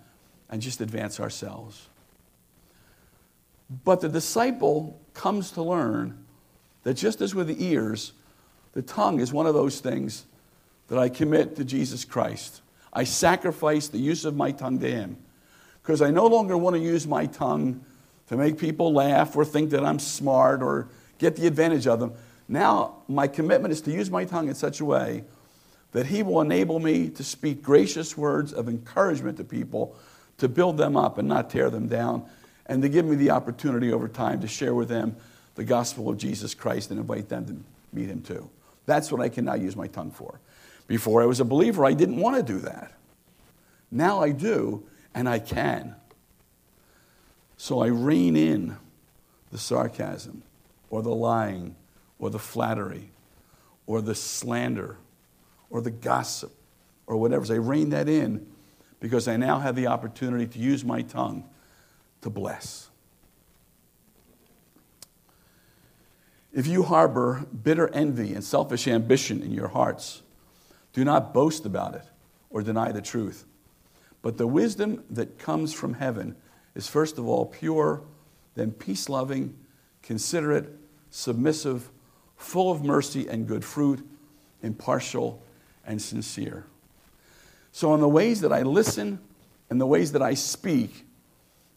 and 0.53 0.61
just 0.61 0.83
advance 0.83 1.19
ourselves. 1.19 1.89
But 3.85 4.03
the 4.03 4.09
disciple 4.09 5.01
comes 5.15 5.51
to 5.53 5.63
learn 5.63 6.25
that 6.83 6.95
just 6.95 7.23
as 7.23 7.35
with 7.35 7.49
the 7.49 7.65
ears, 7.65 8.13
the 8.75 8.83
tongue 8.83 9.19
is 9.19 9.33
one 9.33 9.47
of 9.47 9.55
those 9.55 9.81
things 9.81 10.27
that 10.89 10.99
I 10.99 11.09
commit 11.09 11.57
to 11.57 11.65
Jesus 11.65 12.05
Christ. 12.05 12.61
I 12.93 13.05
sacrifice 13.05 13.89
the 13.89 13.99
use 13.99 14.27
of 14.27 14.37
my 14.37 14.53
tongue 14.53 14.79
to 14.81 14.91
Him 14.91 15.17
because 15.83 16.03
I 16.03 16.11
no 16.11 16.27
longer 16.27 16.57
want 16.59 16.77
to 16.77 16.83
use 16.83 17.07
my 17.07 17.25
tongue 17.25 17.83
to 18.29 18.37
make 18.37 18.59
people 18.59 18.93
laugh 18.93 19.35
or 19.35 19.47
think 19.47 19.71
that 19.71 19.85
I'm 19.85 19.99
smart 19.99 20.63
or 20.63 20.89
get 21.17 21.35
the 21.37 21.47
advantage 21.47 21.87
of 21.87 21.99
them. 21.99 22.13
Now, 22.47 22.97
my 23.09 23.27
commitment 23.27 23.73
is 23.73 23.81
to 23.83 23.91
use 23.91 24.11
my 24.11 24.27
tongue 24.27 24.49
in 24.49 24.55
such 24.55 24.81
a 24.81 24.85
way 24.85 25.25
that 25.93 26.07
He 26.07 26.23
will 26.23 26.43
enable 26.43 26.79
me 26.79 27.09
to 27.09 27.25
speak 27.25 27.63
gracious 27.63 28.19
words 28.19 28.53
of 28.53 28.69
encouragement 28.69 29.39
to 29.39 29.45
people 29.45 29.97
to 30.39 30.49
build 30.49 30.77
them 30.77 30.97
up 30.97 31.19
and 31.19 31.29
not 31.29 31.51
tear 31.51 31.71
them 31.71 31.89
down, 31.89 32.25
and 32.67 32.83
to 32.83 32.89
give 32.89 33.05
me 33.05 33.17
the 33.17 33.31
opportunity 33.31 33.93
over 33.93 34.09
time 34.09 34.41
to 34.41 34.49
share 34.49 34.75
with 34.75 34.89
them 34.89 35.17
the 35.55 35.65
gospel 35.65 36.09
of 36.09 36.17
Jesus 36.17 36.55
Christ 36.55 36.91
and 36.91 36.99
invite 36.99 37.29
them 37.29 37.47
to 37.47 37.57
meet 37.93 38.09
him 38.09 38.23
too. 38.23 38.49
That's 38.87 39.13
what 39.13 39.21
I 39.21 39.29
can 39.29 39.45
now 39.45 39.55
use 39.55 39.77
my 39.77 39.87
tongue 39.87 40.11
for. 40.11 40.41
Before 40.87 41.23
I 41.23 41.27
was 41.27 41.41
a 41.41 41.45
believer, 41.45 41.85
I 41.85 41.93
didn't 41.93 42.17
want 42.17 42.37
to 42.37 42.43
do 42.43 42.59
that. 42.61 42.93
Now 43.91 44.21
I 44.21 44.31
do, 44.31 44.85
and 45.15 45.29
I 45.29 45.39
can. 45.39 45.95
So 47.57 47.81
I 47.81 47.89
rein 47.89 48.35
in 48.37 48.77
the 49.51 49.59
sarcasm, 49.59 50.43
or 50.91 51.03
the 51.03 51.15
lying, 51.15 51.77
or 52.19 52.31
the 52.31 52.39
flattery, 52.39 53.11
or 53.87 54.01
the 54.01 54.15
slander, 54.15 54.97
or 55.71 55.81
the 55.81 55.91
gossip, 55.91 56.53
or 57.07 57.17
whatever. 57.17 57.45
So 57.45 57.55
I 57.55 57.59
rein 57.59 57.91
that 57.91 58.09
in 58.09 58.47
because 59.03 59.27
I 59.27 59.37
now 59.37 59.59
have 59.59 59.75
the 59.75 59.89
opportunity 59.89 60.47
to 60.47 60.59
use 60.61 60.85
my 60.85 61.03
tongue 61.03 61.43
to 62.21 62.31
bless. 62.31 62.89
If 66.53 66.69
you 66.69 66.85
harbor 66.85 67.45
bitter 67.65 67.89
envy 67.89 68.33
and 68.33 68.45
selfish 68.45 68.87
ambition 68.87 69.43
in 69.43 69.51
your 69.51 69.67
hearts, 69.67 70.23
do 70.93 71.05
not 71.05 71.35
boast 71.35 71.67
about 71.67 71.97
it 71.97 72.05
or 72.49 72.63
deny 72.63 72.93
the 72.93 73.03
truth. 73.03 73.45
But 74.23 74.39
the 74.39 74.47
wisdom 74.47 75.03
that 75.11 75.37
comes 75.37 75.73
from 75.73 75.95
heaven 75.95 76.37
is 76.77 76.87
first 76.87 77.19
of 77.19 77.27
all 77.27 77.47
pure, 77.47 78.05
then 78.55 78.71
peace 78.71 79.09
loving, 79.09 79.59
considerate, 80.05 80.79
submissive, 81.11 81.91
full 82.37 82.71
of 82.71 82.85
mercy 82.85 83.27
and 83.27 83.49
good 83.49 83.65
fruit, 83.65 84.09
impartial 84.63 85.43
and 85.85 86.01
sincere. 86.01 86.67
So, 87.73 87.95
in 87.95 88.01
the 88.01 88.09
ways 88.09 88.43
that 88.43 88.53
I 88.53 88.63
listen 88.63 89.19
and 89.71 89.81
the 89.81 89.87
ways 89.87 90.13
that 90.13 90.23
I 90.23 90.35
speak, 90.35 91.07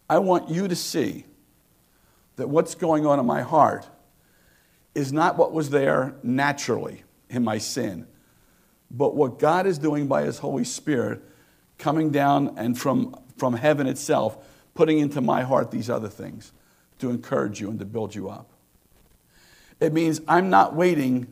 I 0.08 0.18
want 0.18 0.50
you 0.50 0.68
to 0.68 0.76
see 0.76 1.24
that 2.36 2.48
what's 2.48 2.74
going 2.74 3.06
on 3.06 3.18
in 3.18 3.26
my 3.26 3.42
heart 3.42 3.88
is 4.94 5.12
not 5.12 5.36
what 5.36 5.52
was 5.52 5.70
there 5.70 6.14
naturally 6.22 7.02
in 7.28 7.42
my 7.42 7.58
sin, 7.58 8.06
but 8.90 9.16
what 9.16 9.38
God 9.38 9.66
is 9.66 9.78
doing 9.78 10.06
by 10.06 10.22
His 10.22 10.38
Holy 10.38 10.64
Spirit 10.64 11.22
coming 11.78 12.10
down 12.10 12.54
and 12.56 12.78
from, 12.78 13.18
from 13.36 13.54
heaven 13.54 13.86
itself, 13.86 14.38
putting 14.74 14.98
into 14.98 15.20
my 15.20 15.42
heart 15.42 15.70
these 15.70 15.90
other 15.90 16.08
things 16.08 16.52
to 16.98 17.10
encourage 17.10 17.60
you 17.60 17.70
and 17.70 17.78
to 17.78 17.84
build 17.84 18.14
you 18.14 18.28
up. 18.28 18.50
It 19.80 19.92
means 19.92 20.20
I'm 20.28 20.48
not 20.50 20.74
waiting 20.74 21.26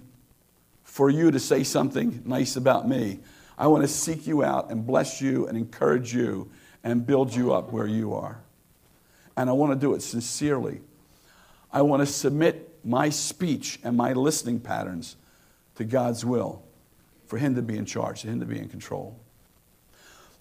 for 0.83 1.11
you 1.11 1.31
to 1.31 1.41
say 1.41 1.65
something 1.65 2.23
nice 2.25 2.57
about 2.57 2.89
me. 2.89 3.21
I 3.57 3.67
want 3.69 3.83
to 3.83 3.89
seek 3.89 4.27
you 4.27 4.43
out 4.43 4.71
and 4.71 4.87
bless 4.87 5.21
you 5.21 5.47
and 5.47 5.57
encourage 5.57 6.15
you 6.15 6.51
and 6.83 7.07
build 7.07 7.35
you 7.35 7.53
up 7.53 7.73
where 7.73 7.87
you 7.87 8.15
are. 8.15 8.41
And 9.37 9.49
I 9.49 9.53
want 9.53 9.73
to 9.73 9.79
do 9.79 9.95
it 9.95 10.03
sincerely. 10.03 10.81
I 11.73 11.83
want 11.83 12.01
to 12.01 12.07
submit 12.07 12.79
my 12.85 13.09
speech 13.09 13.81
and 13.83 13.97
my 13.97 14.13
listening 14.13 14.61
patterns 14.61 15.17
to 15.77 15.85
God's 15.85 16.25
will 16.25 16.63
for 17.27 17.39
Him 17.39 17.55
to 17.55 17.63
be 17.63 17.77
in 17.77 17.85
charge, 17.85 18.23
for 18.23 18.29
Him 18.29 18.41
to 18.41 18.47
be 18.47 18.59
in 18.59 18.69
control. 18.69 19.19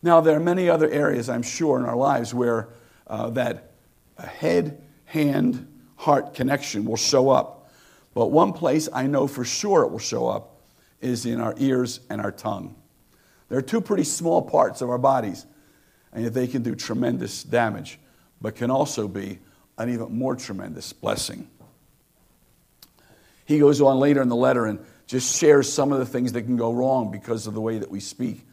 Now, 0.02 0.20
there 0.20 0.36
are 0.36 0.42
many 0.42 0.70
other 0.70 0.90
areas, 0.90 1.30
I'm 1.30 1.42
sure, 1.42 1.80
in 1.80 1.86
our 1.86 1.96
lives 1.96 2.34
where 2.34 2.70
uh, 3.08 3.30
that 3.32 3.72
head, 4.20 4.84
hand, 5.06 5.68
heart 5.96 6.34
connection 6.34 6.86
will 6.86 6.98
show 6.98 7.30
up. 7.30 7.72
But 8.14 8.28
one 8.28 8.54
place 8.54 8.90
I 8.94 9.08
know 9.08 9.28
for 9.28 9.46
sure 9.46 9.84
it 9.84 9.92
will 9.92 10.00
show 10.00 10.28
up 10.28 10.62
is 11.02 11.26
in 11.26 11.40
our 11.40 11.56
ears 11.58 12.02
and 12.10 12.22
our 12.22 12.32
tongue. 12.32 12.76
They're 13.50 13.62
two 13.62 13.82
pretty 13.82 14.04
small 14.04 14.42
parts 14.42 14.82
of 14.82 14.90
our 14.90 14.98
bodies, 14.98 15.46
and 16.12 16.24
yet 16.24 16.34
they 16.34 16.48
can 16.48 16.64
do 16.64 16.76
tremendous 16.76 17.44
damage, 17.44 18.00
but 18.42 18.56
can 18.56 18.72
also 18.72 19.08
be 19.08 19.40
an 19.78 19.90
even 19.90 20.18
more 20.18 20.36
tremendous 20.36 20.94
blessing. 20.94 21.48
He 23.46 23.60
goes 23.60 23.82
on 23.82 24.00
later 24.00 24.22
in 24.22 24.30
the 24.30 24.36
letter 24.36 24.66
and 24.66 24.80
just 25.08 25.38
shares 25.38 25.72
some 25.72 25.92
of 25.92 26.00
the 26.00 26.06
things 26.06 26.32
that 26.34 26.44
can 26.44 26.58
go 26.58 26.72
wrong 26.72 27.12
because 27.12 27.46
of 27.46 27.54
the 27.54 27.62
way 27.62 27.78
that 27.78 27.92
we 27.92 28.00
speak. 28.00 28.46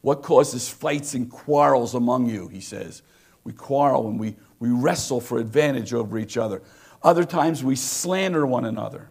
What 0.00 0.22
causes 0.22 0.68
fights 0.68 1.14
and 1.14 1.30
quarrels 1.30 1.94
among 1.94 2.26
you, 2.26 2.48
he 2.48 2.60
says. 2.60 3.02
We 3.44 3.52
quarrel 3.52 4.08
and 4.08 4.18
we, 4.18 4.36
we 4.58 4.68
wrestle 4.70 5.20
for 5.20 5.38
advantage 5.38 5.94
over 5.94 6.18
each 6.18 6.36
other. 6.36 6.62
Other 7.02 7.24
times 7.24 7.62
we 7.62 7.76
slander 7.76 8.46
one 8.46 8.64
another, 8.64 9.08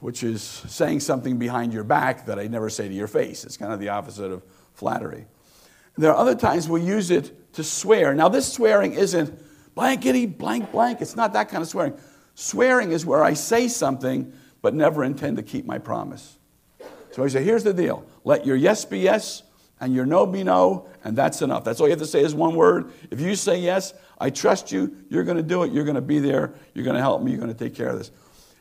which 0.00 0.22
is 0.22 0.42
saying 0.42 1.00
something 1.00 1.38
behind 1.38 1.72
your 1.72 1.84
back 1.84 2.26
that 2.26 2.38
I 2.38 2.46
never 2.46 2.70
say 2.70 2.88
to 2.88 2.94
your 2.94 3.08
face. 3.08 3.44
It's 3.44 3.56
kind 3.56 3.72
of 3.72 3.80
the 3.80 3.88
opposite 3.88 4.30
of 4.30 4.42
flattery. 4.74 5.26
There 5.96 6.12
are 6.12 6.16
other 6.16 6.36
times 6.36 6.68
we 6.68 6.82
use 6.82 7.10
it 7.10 7.52
to 7.54 7.64
swear. 7.64 8.14
Now, 8.14 8.28
this 8.28 8.52
swearing 8.52 8.92
isn't 8.92 9.36
blankety 9.74 10.26
blank 10.26 10.70
blank. 10.70 11.00
It's 11.00 11.16
not 11.16 11.32
that 11.32 11.48
kind 11.48 11.62
of 11.62 11.68
swearing. 11.68 11.98
Swearing 12.34 12.92
is 12.92 13.04
where 13.04 13.24
I 13.24 13.34
say 13.34 13.66
something 13.66 14.32
but 14.62 14.74
never 14.74 15.02
intend 15.02 15.36
to 15.36 15.42
keep 15.42 15.66
my 15.66 15.78
promise. 15.78 16.38
So 17.10 17.24
I 17.24 17.28
say, 17.28 17.42
here's 17.42 17.64
the 17.64 17.74
deal. 17.74 18.04
Let 18.24 18.46
your 18.46 18.56
yes 18.56 18.84
be 18.84 19.00
yes 19.00 19.42
and 19.80 19.94
your 19.94 20.06
no 20.06 20.26
be 20.26 20.44
no, 20.44 20.88
and 21.04 21.16
that's 21.16 21.42
enough. 21.42 21.64
That's 21.64 21.80
all 21.80 21.86
you 21.86 21.92
have 21.92 22.00
to 22.00 22.06
say 22.06 22.22
is 22.22 22.34
one 22.34 22.54
word. 22.54 22.92
If 23.10 23.20
you 23.20 23.34
say 23.34 23.58
yes, 23.58 23.94
I 24.20 24.30
trust 24.30 24.72
you, 24.72 24.94
you're 25.08 25.24
going 25.24 25.36
to 25.36 25.42
do 25.42 25.62
it, 25.62 25.72
you're 25.72 25.84
going 25.84 25.94
to 25.94 26.00
be 26.00 26.18
there, 26.18 26.54
you're 26.74 26.84
going 26.84 26.96
to 26.96 27.02
help 27.02 27.22
me, 27.22 27.30
you're 27.30 27.40
going 27.40 27.52
to 27.52 27.58
take 27.58 27.74
care 27.74 27.88
of 27.88 27.98
this. 27.98 28.10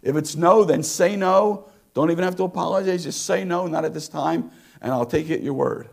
If 0.02 0.16
it's 0.16 0.36
no, 0.36 0.64
then 0.64 0.84
say 0.84 1.16
no. 1.16 1.70
Don't 1.94 2.12
even 2.12 2.24
have 2.24 2.36
to 2.36 2.44
apologize, 2.44 3.04
just 3.04 3.26
say 3.26 3.44
no, 3.44 3.66
not 3.66 3.84
at 3.84 3.94
this 3.94 4.08
time, 4.08 4.52
and 4.82 4.92
I'll 4.92 5.06
take 5.06 5.30
it 5.32 5.42
your 5.42 5.56
word. 5.56 5.90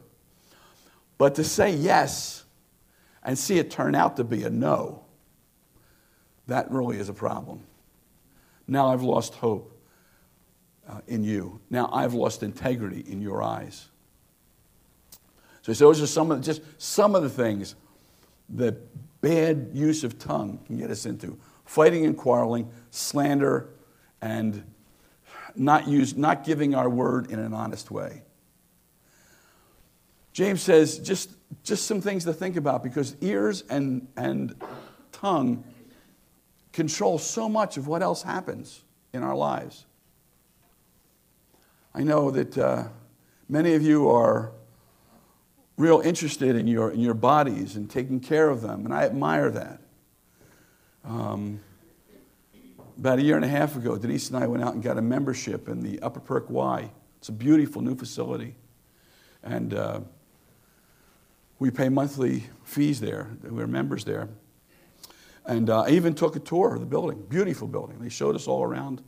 But 1.17 1.35
to 1.37 1.45
say 1.45 1.71
yes 1.71 2.45
and 3.23 3.39
see 3.39 3.59
it 3.59 3.71
turn 3.71 3.95
out 3.95 4.17
to 4.19 4.25
be 4.25 4.45
a 4.45 4.51
no, 4.51 5.05
that 6.47 6.71
really 6.71 6.99
is 6.99 7.09
a 7.09 7.15
problem. 7.15 7.65
Now 8.67 8.93
I've 8.93 9.03
lost 9.03 9.35
hope 9.35 9.81
uh, 10.87 11.01
in 11.07 11.25
you. 11.25 11.61
Now 11.71 11.89
I've 11.93 12.13
lost 12.13 12.43
integrity 12.43 13.01
in 13.01 13.23
your 13.23 13.43
eyes. 13.43 13.89
So 15.63 15.73
those 15.73 16.03
are 16.03 16.07
some 16.07 16.31
of 16.31 16.39
the, 16.39 16.45
just 16.45 16.61
some 16.77 17.15
of 17.15 17.23
the 17.23 17.31
things 17.31 17.75
that 18.51 18.77
bad 19.23 19.71
use 19.73 20.05
of 20.05 20.19
tongue 20.19 20.59
can 20.67 20.77
get 20.77 20.91
us 20.91 21.07
into: 21.07 21.39
fighting 21.65 22.05
and 22.05 22.15
quarreling, 22.15 22.71
slander, 22.91 23.71
and 24.21 24.65
not 25.57 25.87
use, 25.89 26.17
not 26.17 26.45
giving 26.45 26.75
our 26.75 26.89
word 26.89 27.31
in 27.31 27.39
an 27.39 27.53
honest 27.53 27.91
way. 27.91 28.23
James 30.33 30.63
says 30.63 30.99
just, 30.99 31.31
just 31.63 31.87
some 31.87 32.01
things 32.01 32.25
to 32.25 32.33
think 32.33 32.57
about 32.57 32.83
because 32.83 33.17
ears 33.21 33.63
and, 33.71 34.09
and 34.17 34.61
tongue 35.13 35.65
control 36.73 37.19
so 37.19 37.49
much 37.49 37.77
of 37.77 37.87
what 37.87 38.03
else 38.03 38.23
happens 38.23 38.83
in 39.13 39.23
our 39.23 39.37
lives. 39.37 39.87
I 41.95 42.03
know 42.03 42.33
that 42.33 42.59
uh, 42.59 42.89
many 43.49 43.75
of 43.75 43.83
you 43.83 44.11
are 44.11 44.51
real 45.77 46.01
interested 46.01 46.57
in 46.57 46.67
your, 46.67 46.91
in 46.91 46.99
your 46.99 47.15
bodies 47.15 47.77
and 47.77 47.89
taking 47.89 48.19
care 48.19 48.51
of 48.51 48.61
them, 48.61 48.85
and 48.85 48.93
I 48.93 49.05
admire 49.05 49.51
that. 49.51 49.81
Um, 51.05 51.61
about 52.99 53.19
a 53.19 53.23
year 53.23 53.37
and 53.37 53.45
a 53.45 53.49
half 53.49 53.77
ago, 53.77 53.97
Denise 53.97 54.29
and 54.31 54.43
I 54.43 54.47
went 54.47 54.63
out 54.63 54.75
and 54.75 54.83
got 54.83 54.99
a 54.99 55.03
membership 55.03 55.69
in 55.69 55.81
the 55.81 56.01
Upper 56.01 56.21
Perk 56.21 56.49
Y. 56.51 56.91
It's 57.19 57.29
a 57.29 57.33
beautiful 57.33 57.83
new 57.83 57.97
facility. 57.97 58.55
And 59.43 59.75
uh, 59.75 60.01
we 61.59 61.71
pay 61.71 61.89
monthly 61.89 62.45
fees 62.65 63.01
there. 63.01 63.31
We're 63.43 63.67
members 63.67 64.05
there. 64.05 64.29
And 65.47 65.69
uh, 65.69 65.83
I 65.83 65.91
even 65.91 66.15
took 66.15 66.37
a 66.37 66.41
tour 66.41 66.75
of 66.75 66.81
the 66.81 66.87
building. 66.87 67.23
Beautiful 67.29 67.69
building. 67.69 67.99
They 67.99 68.09
showed 68.09 68.35
us 68.35 68.47
all 68.47 68.63
around. 68.63 69.03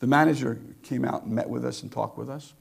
The 0.00 0.06
manager 0.06 0.60
came 0.82 1.04
out 1.04 1.22
and 1.22 1.32
met 1.32 1.48
with 1.48 1.64
us 1.64 1.82
and 1.82 1.90
talked 1.90 2.18
with 2.18 2.28
us. 2.28 2.52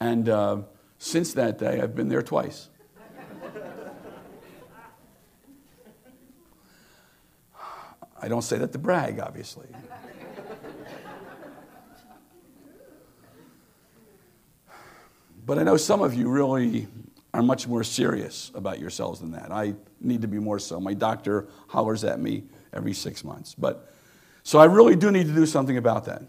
And 0.00 0.28
uh, 0.28 0.62
since 0.98 1.34
that 1.34 1.58
day, 1.58 1.80
I've 1.80 1.94
been 1.94 2.08
there 2.08 2.22
twice. 2.22 2.68
I 8.20 8.28
don't 8.28 8.42
say 8.42 8.58
that 8.58 8.72
to 8.72 8.78
brag, 8.78 9.20
obviously. 9.20 9.68
But 15.46 15.58
I 15.58 15.62
know 15.62 15.78
some 15.78 16.02
of 16.02 16.12
you 16.12 16.28
really 16.28 16.88
are 17.32 17.42
much 17.42 17.66
more 17.66 17.82
serious 17.82 18.50
about 18.54 18.78
yourselves 18.78 19.20
than 19.20 19.30
that. 19.30 19.50
I 19.50 19.74
need 19.98 20.20
to 20.20 20.28
be 20.28 20.38
more 20.38 20.58
so. 20.58 20.78
My 20.78 20.92
doctor 20.92 21.48
hollers 21.68 22.04
at 22.04 22.20
me 22.20 22.44
every 22.72 22.92
six 22.92 23.24
months. 23.24 23.54
But 23.54 23.90
so 24.42 24.58
I 24.58 24.66
really 24.66 24.94
do 24.94 25.10
need 25.10 25.26
to 25.26 25.32
do 25.32 25.46
something 25.46 25.78
about 25.78 26.04
that. 26.04 26.22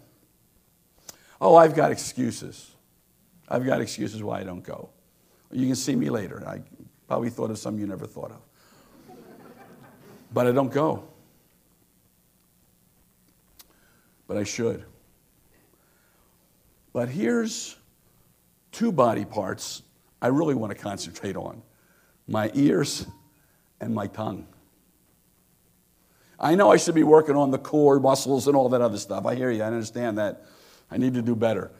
Oh, 1.38 1.56
I've 1.56 1.74
got 1.74 1.90
excuses. 1.90 2.70
I've 3.46 3.66
got 3.66 3.80
excuses 3.80 4.22
why 4.22 4.40
I 4.40 4.44
don't 4.44 4.62
go. 4.62 4.88
You 5.50 5.66
can 5.66 5.76
see 5.76 5.96
me 5.96 6.08
later. 6.08 6.42
I 6.46 6.60
probably 7.08 7.28
thought 7.28 7.50
of 7.50 7.58
some 7.58 7.78
you 7.78 7.86
never 7.86 8.06
thought 8.06 8.30
of. 8.30 8.40
But 10.32 10.46
I 10.46 10.52
don't 10.52 10.72
go. 10.72 11.09
But 14.30 14.38
I 14.38 14.44
should. 14.44 14.84
But 16.92 17.08
here's 17.08 17.76
two 18.70 18.92
body 18.92 19.24
parts 19.24 19.82
I 20.22 20.28
really 20.28 20.54
want 20.54 20.70
to 20.70 20.78
concentrate 20.78 21.34
on 21.34 21.62
my 22.28 22.52
ears 22.54 23.08
and 23.80 23.92
my 23.92 24.06
tongue. 24.06 24.46
I 26.38 26.54
know 26.54 26.70
I 26.70 26.76
should 26.76 26.94
be 26.94 27.02
working 27.02 27.34
on 27.34 27.50
the 27.50 27.58
core 27.58 27.98
muscles 27.98 28.46
and 28.46 28.54
all 28.54 28.68
that 28.68 28.80
other 28.80 28.98
stuff. 28.98 29.26
I 29.26 29.34
hear 29.34 29.50
you. 29.50 29.64
I 29.64 29.66
understand 29.66 30.18
that. 30.18 30.44
I 30.92 30.96
need 30.96 31.14
to 31.14 31.22
do 31.22 31.34
better. 31.34 31.72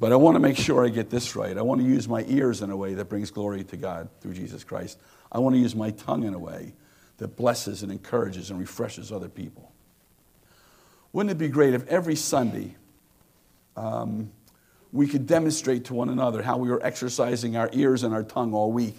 But 0.00 0.10
I 0.10 0.16
want 0.16 0.34
to 0.34 0.40
make 0.40 0.56
sure 0.56 0.84
I 0.84 0.88
get 0.88 1.08
this 1.08 1.36
right. 1.36 1.56
I 1.56 1.62
want 1.62 1.80
to 1.80 1.86
use 1.86 2.08
my 2.08 2.24
ears 2.26 2.62
in 2.62 2.72
a 2.72 2.76
way 2.76 2.94
that 2.94 3.04
brings 3.04 3.30
glory 3.30 3.62
to 3.62 3.76
God 3.76 4.08
through 4.20 4.34
Jesus 4.34 4.64
Christ. 4.64 4.98
I 5.30 5.38
want 5.38 5.54
to 5.54 5.60
use 5.60 5.76
my 5.76 5.92
tongue 5.92 6.24
in 6.24 6.34
a 6.34 6.38
way 6.38 6.74
that 7.18 7.36
blesses 7.36 7.84
and 7.84 7.92
encourages 7.92 8.50
and 8.50 8.58
refreshes 8.58 9.12
other 9.12 9.28
people. 9.28 9.70
Wouldn't 11.14 11.30
it 11.30 11.38
be 11.38 11.46
great 11.46 11.74
if 11.74 11.86
every 11.86 12.16
Sunday 12.16 12.74
um, 13.76 14.32
we 14.90 15.06
could 15.06 15.28
demonstrate 15.28 15.84
to 15.84 15.94
one 15.94 16.08
another 16.08 16.42
how 16.42 16.56
we 16.56 16.68
were 16.68 16.84
exercising 16.84 17.56
our 17.56 17.70
ears 17.72 18.02
and 18.02 18.12
our 18.12 18.24
tongue 18.24 18.52
all 18.52 18.72
week 18.72 18.96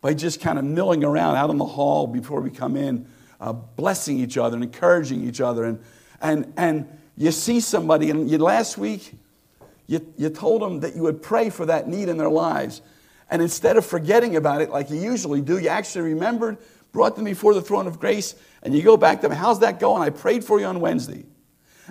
by 0.00 0.14
just 0.14 0.40
kind 0.40 0.58
of 0.58 0.64
milling 0.64 1.04
around 1.04 1.36
out 1.36 1.50
in 1.50 1.58
the 1.58 1.66
hall 1.66 2.06
before 2.06 2.40
we 2.40 2.48
come 2.48 2.74
in, 2.74 3.06
uh, 3.38 3.52
blessing 3.52 4.18
each 4.18 4.38
other 4.38 4.54
and 4.54 4.64
encouraging 4.64 5.28
each 5.28 5.42
other. 5.42 5.64
And, 5.64 5.78
and, 6.22 6.54
and 6.56 6.98
you 7.18 7.30
see 7.32 7.60
somebody, 7.60 8.08
and 8.08 8.30
you, 8.30 8.38
last 8.38 8.78
week 8.78 9.12
you, 9.86 10.14
you 10.16 10.30
told 10.30 10.62
them 10.62 10.80
that 10.80 10.96
you 10.96 11.02
would 11.02 11.20
pray 11.20 11.50
for 11.50 11.66
that 11.66 11.86
need 11.86 12.08
in 12.08 12.16
their 12.16 12.30
lives. 12.30 12.80
And 13.30 13.42
instead 13.42 13.76
of 13.76 13.84
forgetting 13.84 14.36
about 14.36 14.62
it 14.62 14.70
like 14.70 14.88
you 14.88 14.98
usually 14.98 15.42
do, 15.42 15.58
you 15.58 15.68
actually 15.68 16.14
remembered, 16.14 16.56
brought 16.92 17.14
them 17.14 17.26
before 17.26 17.52
the 17.52 17.60
throne 17.60 17.86
of 17.86 18.00
grace, 18.00 18.36
and 18.62 18.74
you 18.74 18.82
go 18.82 18.96
back 18.96 19.20
to 19.20 19.28
them, 19.28 19.36
How's 19.36 19.60
that 19.60 19.78
going? 19.78 20.02
I 20.02 20.08
prayed 20.08 20.42
for 20.42 20.58
you 20.58 20.64
on 20.64 20.80
Wednesday. 20.80 21.26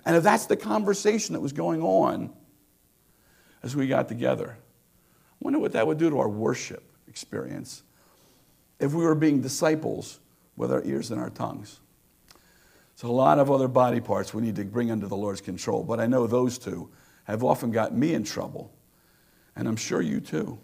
And 0.07 0.15
if 0.15 0.23
that's 0.23 0.45
the 0.45 0.55
conversation 0.55 1.33
that 1.33 1.41
was 1.41 1.51
going 1.51 1.81
on 1.81 2.33
as 3.61 3.75
we 3.75 3.87
got 3.87 4.07
together, 4.07 4.57
I 4.57 5.35
wonder 5.41 5.59
what 5.59 5.73
that 5.73 5.85
would 5.85 5.97
do 5.97 6.09
to 6.09 6.19
our 6.19 6.29
worship 6.29 6.89
experience 7.09 7.83
if 8.79 8.93
we 8.93 9.03
were 9.03 9.15
being 9.15 9.41
disciples 9.41 10.21
with 10.55 10.71
our 10.71 10.81
ears 10.85 11.11
and 11.11 11.19
our 11.19 11.29
tongues. 11.29 11.81
So, 12.95 13.09
a 13.09 13.11
lot 13.11 13.37
of 13.37 13.51
other 13.51 13.67
body 13.67 13.99
parts 13.99 14.33
we 14.33 14.41
need 14.41 14.55
to 14.55 14.63
bring 14.63 14.91
under 14.91 15.07
the 15.07 15.17
Lord's 15.17 15.41
control, 15.41 15.83
but 15.83 15.99
I 15.99 16.07
know 16.07 16.25
those 16.25 16.57
two 16.57 16.89
have 17.25 17.43
often 17.43 17.71
got 17.71 17.93
me 17.93 18.13
in 18.13 18.23
trouble, 18.23 18.71
and 19.57 19.67
I'm 19.67 19.75
sure 19.75 20.01
you 20.01 20.21
too. 20.21 20.57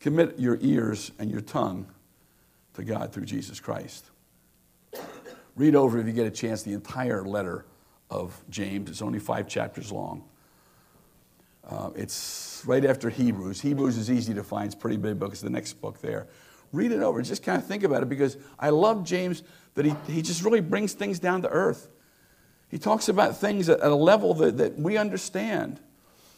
Commit 0.00 0.40
your 0.40 0.58
ears 0.60 1.12
and 1.20 1.30
your 1.30 1.40
tongue 1.40 1.86
to 2.74 2.82
God 2.82 3.12
through 3.12 3.26
Jesus 3.26 3.60
Christ. 3.60 4.10
Read 5.60 5.74
over, 5.74 5.98
if 5.98 6.06
you 6.06 6.14
get 6.14 6.26
a 6.26 6.30
chance, 6.30 6.62
the 6.62 6.72
entire 6.72 7.22
letter 7.22 7.66
of 8.08 8.42
James. 8.48 8.88
It's 8.88 9.02
only 9.02 9.18
five 9.18 9.46
chapters 9.46 9.92
long. 9.92 10.24
Uh, 11.68 11.90
it's 11.94 12.62
right 12.64 12.82
after 12.82 13.10
Hebrews. 13.10 13.60
Hebrews 13.60 13.98
is 13.98 14.10
easy 14.10 14.32
to 14.32 14.42
find, 14.42 14.64
it's 14.64 14.74
a 14.74 14.78
pretty 14.78 14.96
big 14.96 15.18
book. 15.18 15.32
It's 15.32 15.42
the 15.42 15.50
next 15.50 15.74
book 15.74 16.00
there. 16.00 16.28
Read 16.72 16.92
it 16.92 17.02
over, 17.02 17.20
just 17.20 17.42
kind 17.42 17.58
of 17.58 17.66
think 17.66 17.82
about 17.84 18.02
it 18.02 18.08
because 18.08 18.38
I 18.58 18.70
love 18.70 19.04
James 19.04 19.42
that 19.74 19.84
he, 19.84 19.94
he 20.06 20.22
just 20.22 20.42
really 20.42 20.62
brings 20.62 20.94
things 20.94 21.18
down 21.18 21.42
to 21.42 21.48
earth. 21.50 21.90
He 22.70 22.78
talks 22.78 23.10
about 23.10 23.36
things 23.36 23.68
at 23.68 23.82
a 23.82 23.94
level 23.94 24.32
that, 24.32 24.56
that 24.56 24.78
we 24.78 24.96
understand. 24.96 25.78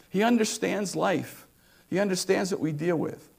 He 0.09 0.21
understands 0.21 0.97
life, 0.97 1.47
He 1.89 1.97
understands 1.97 2.51
what 2.51 2.59
we 2.59 2.73
deal 2.73 2.97
with. 2.97 3.29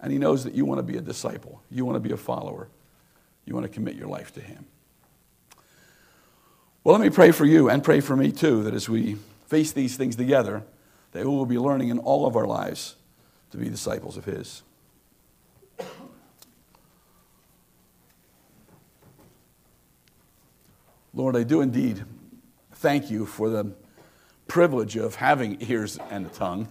And 0.00 0.10
He 0.10 0.18
knows 0.18 0.42
that 0.42 0.54
you 0.54 0.64
want 0.64 0.80
to 0.80 0.82
be 0.82 0.98
a 0.98 1.00
disciple, 1.00 1.62
you 1.70 1.84
want 1.84 1.94
to 1.94 2.00
be 2.00 2.12
a 2.12 2.16
follower, 2.16 2.68
you 3.50 3.56
want 3.56 3.66
to 3.66 3.72
commit 3.72 3.96
your 3.96 4.06
life 4.06 4.32
to 4.34 4.40
Him. 4.40 4.64
Well, 6.84 6.96
let 6.96 7.02
me 7.02 7.10
pray 7.10 7.32
for 7.32 7.44
you 7.44 7.68
and 7.68 7.82
pray 7.82 8.00
for 8.00 8.16
me 8.16 8.30
too, 8.30 8.62
that 8.62 8.74
as 8.74 8.88
we 8.88 9.16
face 9.48 9.72
these 9.72 9.96
things 9.96 10.14
together, 10.14 10.62
that 11.10 11.24
we 11.24 11.30
will 11.30 11.46
be 11.46 11.58
learning 11.58 11.88
in 11.88 11.98
all 11.98 12.26
of 12.26 12.36
our 12.36 12.46
lives 12.46 12.94
to 13.50 13.58
be 13.58 13.68
disciples 13.68 14.16
of 14.16 14.24
His. 14.24 14.62
Lord, 21.12 21.34
I 21.34 21.42
do 21.42 21.60
indeed 21.60 22.04
thank 22.74 23.10
you 23.10 23.26
for 23.26 23.50
the 23.50 23.74
privilege 24.46 24.94
of 24.96 25.16
having 25.16 25.56
ears 25.60 25.98
and 26.08 26.26
a 26.26 26.28
tongue. 26.28 26.68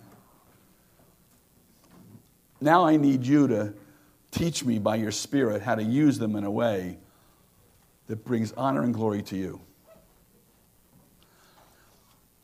Now 2.61 2.85
I 2.85 2.95
need 2.95 3.25
you 3.25 3.49
to 3.49 3.73
teach 4.31 4.63
me 4.63 4.79
by 4.79 4.95
your 4.95 5.11
Spirit 5.11 5.61
how 5.61 5.75
to 5.75 5.83
use 5.83 6.19
them 6.19 6.35
in 6.35 6.43
a 6.43 6.51
way 6.51 6.97
that 8.07 8.23
brings 8.25 8.51
honor 8.53 8.83
and 8.83 8.93
glory 8.93 9.21
to 9.23 9.35
you. 9.35 9.61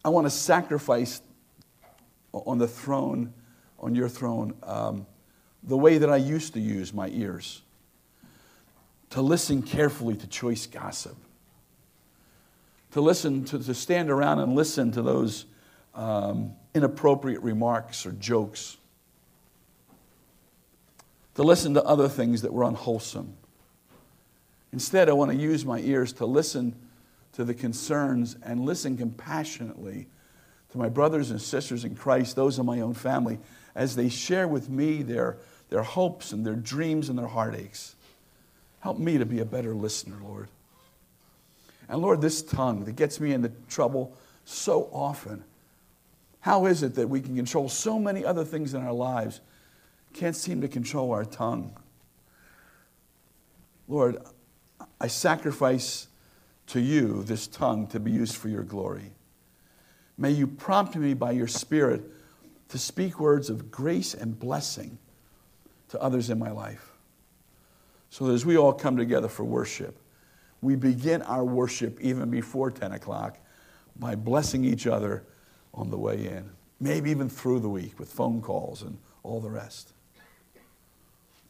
I 0.04 0.10
want 0.10 0.26
to 0.26 0.32
sacrifice 0.32 1.22
on 2.34 2.58
the 2.58 2.68
throne, 2.68 3.34
on 3.80 3.96
your 3.96 4.10
throne, 4.10 4.54
um, 4.64 5.08
the 5.64 5.78
way 5.78 5.98
that 5.98 6.10
I 6.10 6.18
used 6.18 6.54
to 6.54 6.60
use 6.60 6.94
my 6.94 7.08
ears 7.10 7.62
to 9.12 9.22
listen 9.22 9.62
carefully 9.64 10.16
to 10.16 10.28
choice 10.28 10.68
gossip 10.68 11.18
to 12.96 13.02
listen, 13.02 13.44
to, 13.44 13.60
to 13.62 13.74
stand 13.74 14.10
around 14.10 14.40
and 14.40 14.56
listen 14.56 14.90
to 14.94 15.02
those 15.02 15.48
um, 15.96 16.54
inappropriate 16.74 17.42
remarks 17.42 18.06
or 18.06 18.14
jokes, 18.14 18.78
to 21.36 21.44
listen 21.44 21.74
to 21.76 21.84
other 21.84 22.10
things 22.10 22.42
that 22.42 22.54
were 22.54 22.64
unwholesome. 22.64 23.36
Instead, 24.74 25.10
I 25.10 25.14
want 25.14 25.32
to 25.32 25.38
use 25.38 25.66
my 25.66 25.80
ears 25.80 26.14
to 26.14 26.26
listen 26.26 26.76
to 27.34 27.44
the 27.44 27.54
concerns 27.54 28.36
and 28.44 28.66
listen 28.66 28.98
compassionately 28.98 30.08
to 30.72 30.78
my 30.78 30.90
brothers 30.90 31.32
and 31.32 31.42
sisters 31.42 31.86
in 31.86 31.96
Christ, 31.96 32.36
those 32.36 32.60
of 32.60 32.66
my 32.66 32.82
own 32.82 32.94
family, 32.94 33.40
as 33.76 33.96
they 33.96 34.10
share 34.10 34.48
with 34.48 34.70
me 34.70 35.04
their, 35.04 35.38
their 35.70 35.84
hopes 35.84 36.32
and 36.32 36.46
their 36.46 36.56
dreams 36.56 37.10
and 37.10 37.18
their 37.18 37.28
heartaches. 37.28 37.96
Help 38.80 38.98
me 38.98 39.18
to 39.18 39.26
be 39.26 39.40
a 39.40 39.46
better 39.46 39.74
listener, 39.74 40.18
Lord. 40.22 40.48
And 41.88 42.02
Lord, 42.02 42.22
this 42.22 42.42
tongue 42.42 42.86
that 42.86 42.96
gets 42.96 43.20
me 43.20 43.34
into 43.34 43.52
trouble 43.70 44.16
so 44.46 44.90
often, 44.92 45.44
how 46.40 46.66
is 46.66 46.84
it 46.84 46.96
that 46.96 47.10
we 47.10 47.20
can 47.20 47.36
control 47.36 47.70
so 47.70 48.00
many 48.00 48.24
other 48.24 48.44
things 48.44 48.74
in 48.74 48.82
our 48.84 48.94
lives, 48.94 49.42
can't 50.16 50.36
seem 50.36 50.62
to 50.62 50.68
control 50.68 51.12
our 51.12 51.26
tongue? 51.26 51.78
Lord, 53.88 54.18
I 55.00 55.08
sacrifice 55.08 56.08
to 56.68 56.80
you 56.80 57.24
this 57.24 57.48
tongue 57.48 57.86
to 57.88 58.00
be 58.00 58.12
used 58.12 58.36
for 58.36 58.48
your 58.48 58.64
glory. 58.64 59.12
May 60.18 60.32
you 60.32 60.48
prompt 60.48 60.96
me 60.96 61.14
by 61.14 61.32
your 61.32 61.48
Spirit 61.48 62.02
to 62.70 62.78
speak 62.78 63.20
words 63.20 63.50
of 63.50 63.70
grace 63.70 64.14
and 64.14 64.40
blessing 64.40 64.98
to 65.90 66.02
others 66.02 66.30
in 66.30 66.40
my 66.40 66.50
life. 66.50 66.92
So 68.10 68.32
as 68.32 68.46
we 68.46 68.58
all 68.58 68.74
come 68.74 68.96
together 68.96 69.28
for 69.28 69.44
worship, 69.44 70.00
we 70.62 70.76
begin 70.76 71.22
our 71.24 71.44
worship 71.44 72.00
even 72.00 72.30
before 72.30 72.72
10 72.72 72.94
o'clock 72.94 73.38
by 73.98 74.16
blessing 74.16 74.64
each 74.64 74.88
other 74.88 75.26
on 75.74 75.90
the 75.92 75.98
way 75.98 76.26
in, 76.26 76.50
maybe 76.80 77.12
even 77.12 77.30
through 77.30 77.60
the 77.60 77.70
week 77.70 78.00
with 78.00 78.10
phone 78.10 78.42
calls 78.42 78.82
and 78.82 78.98
all 79.22 79.42
the 79.42 79.50
rest. 79.50 79.95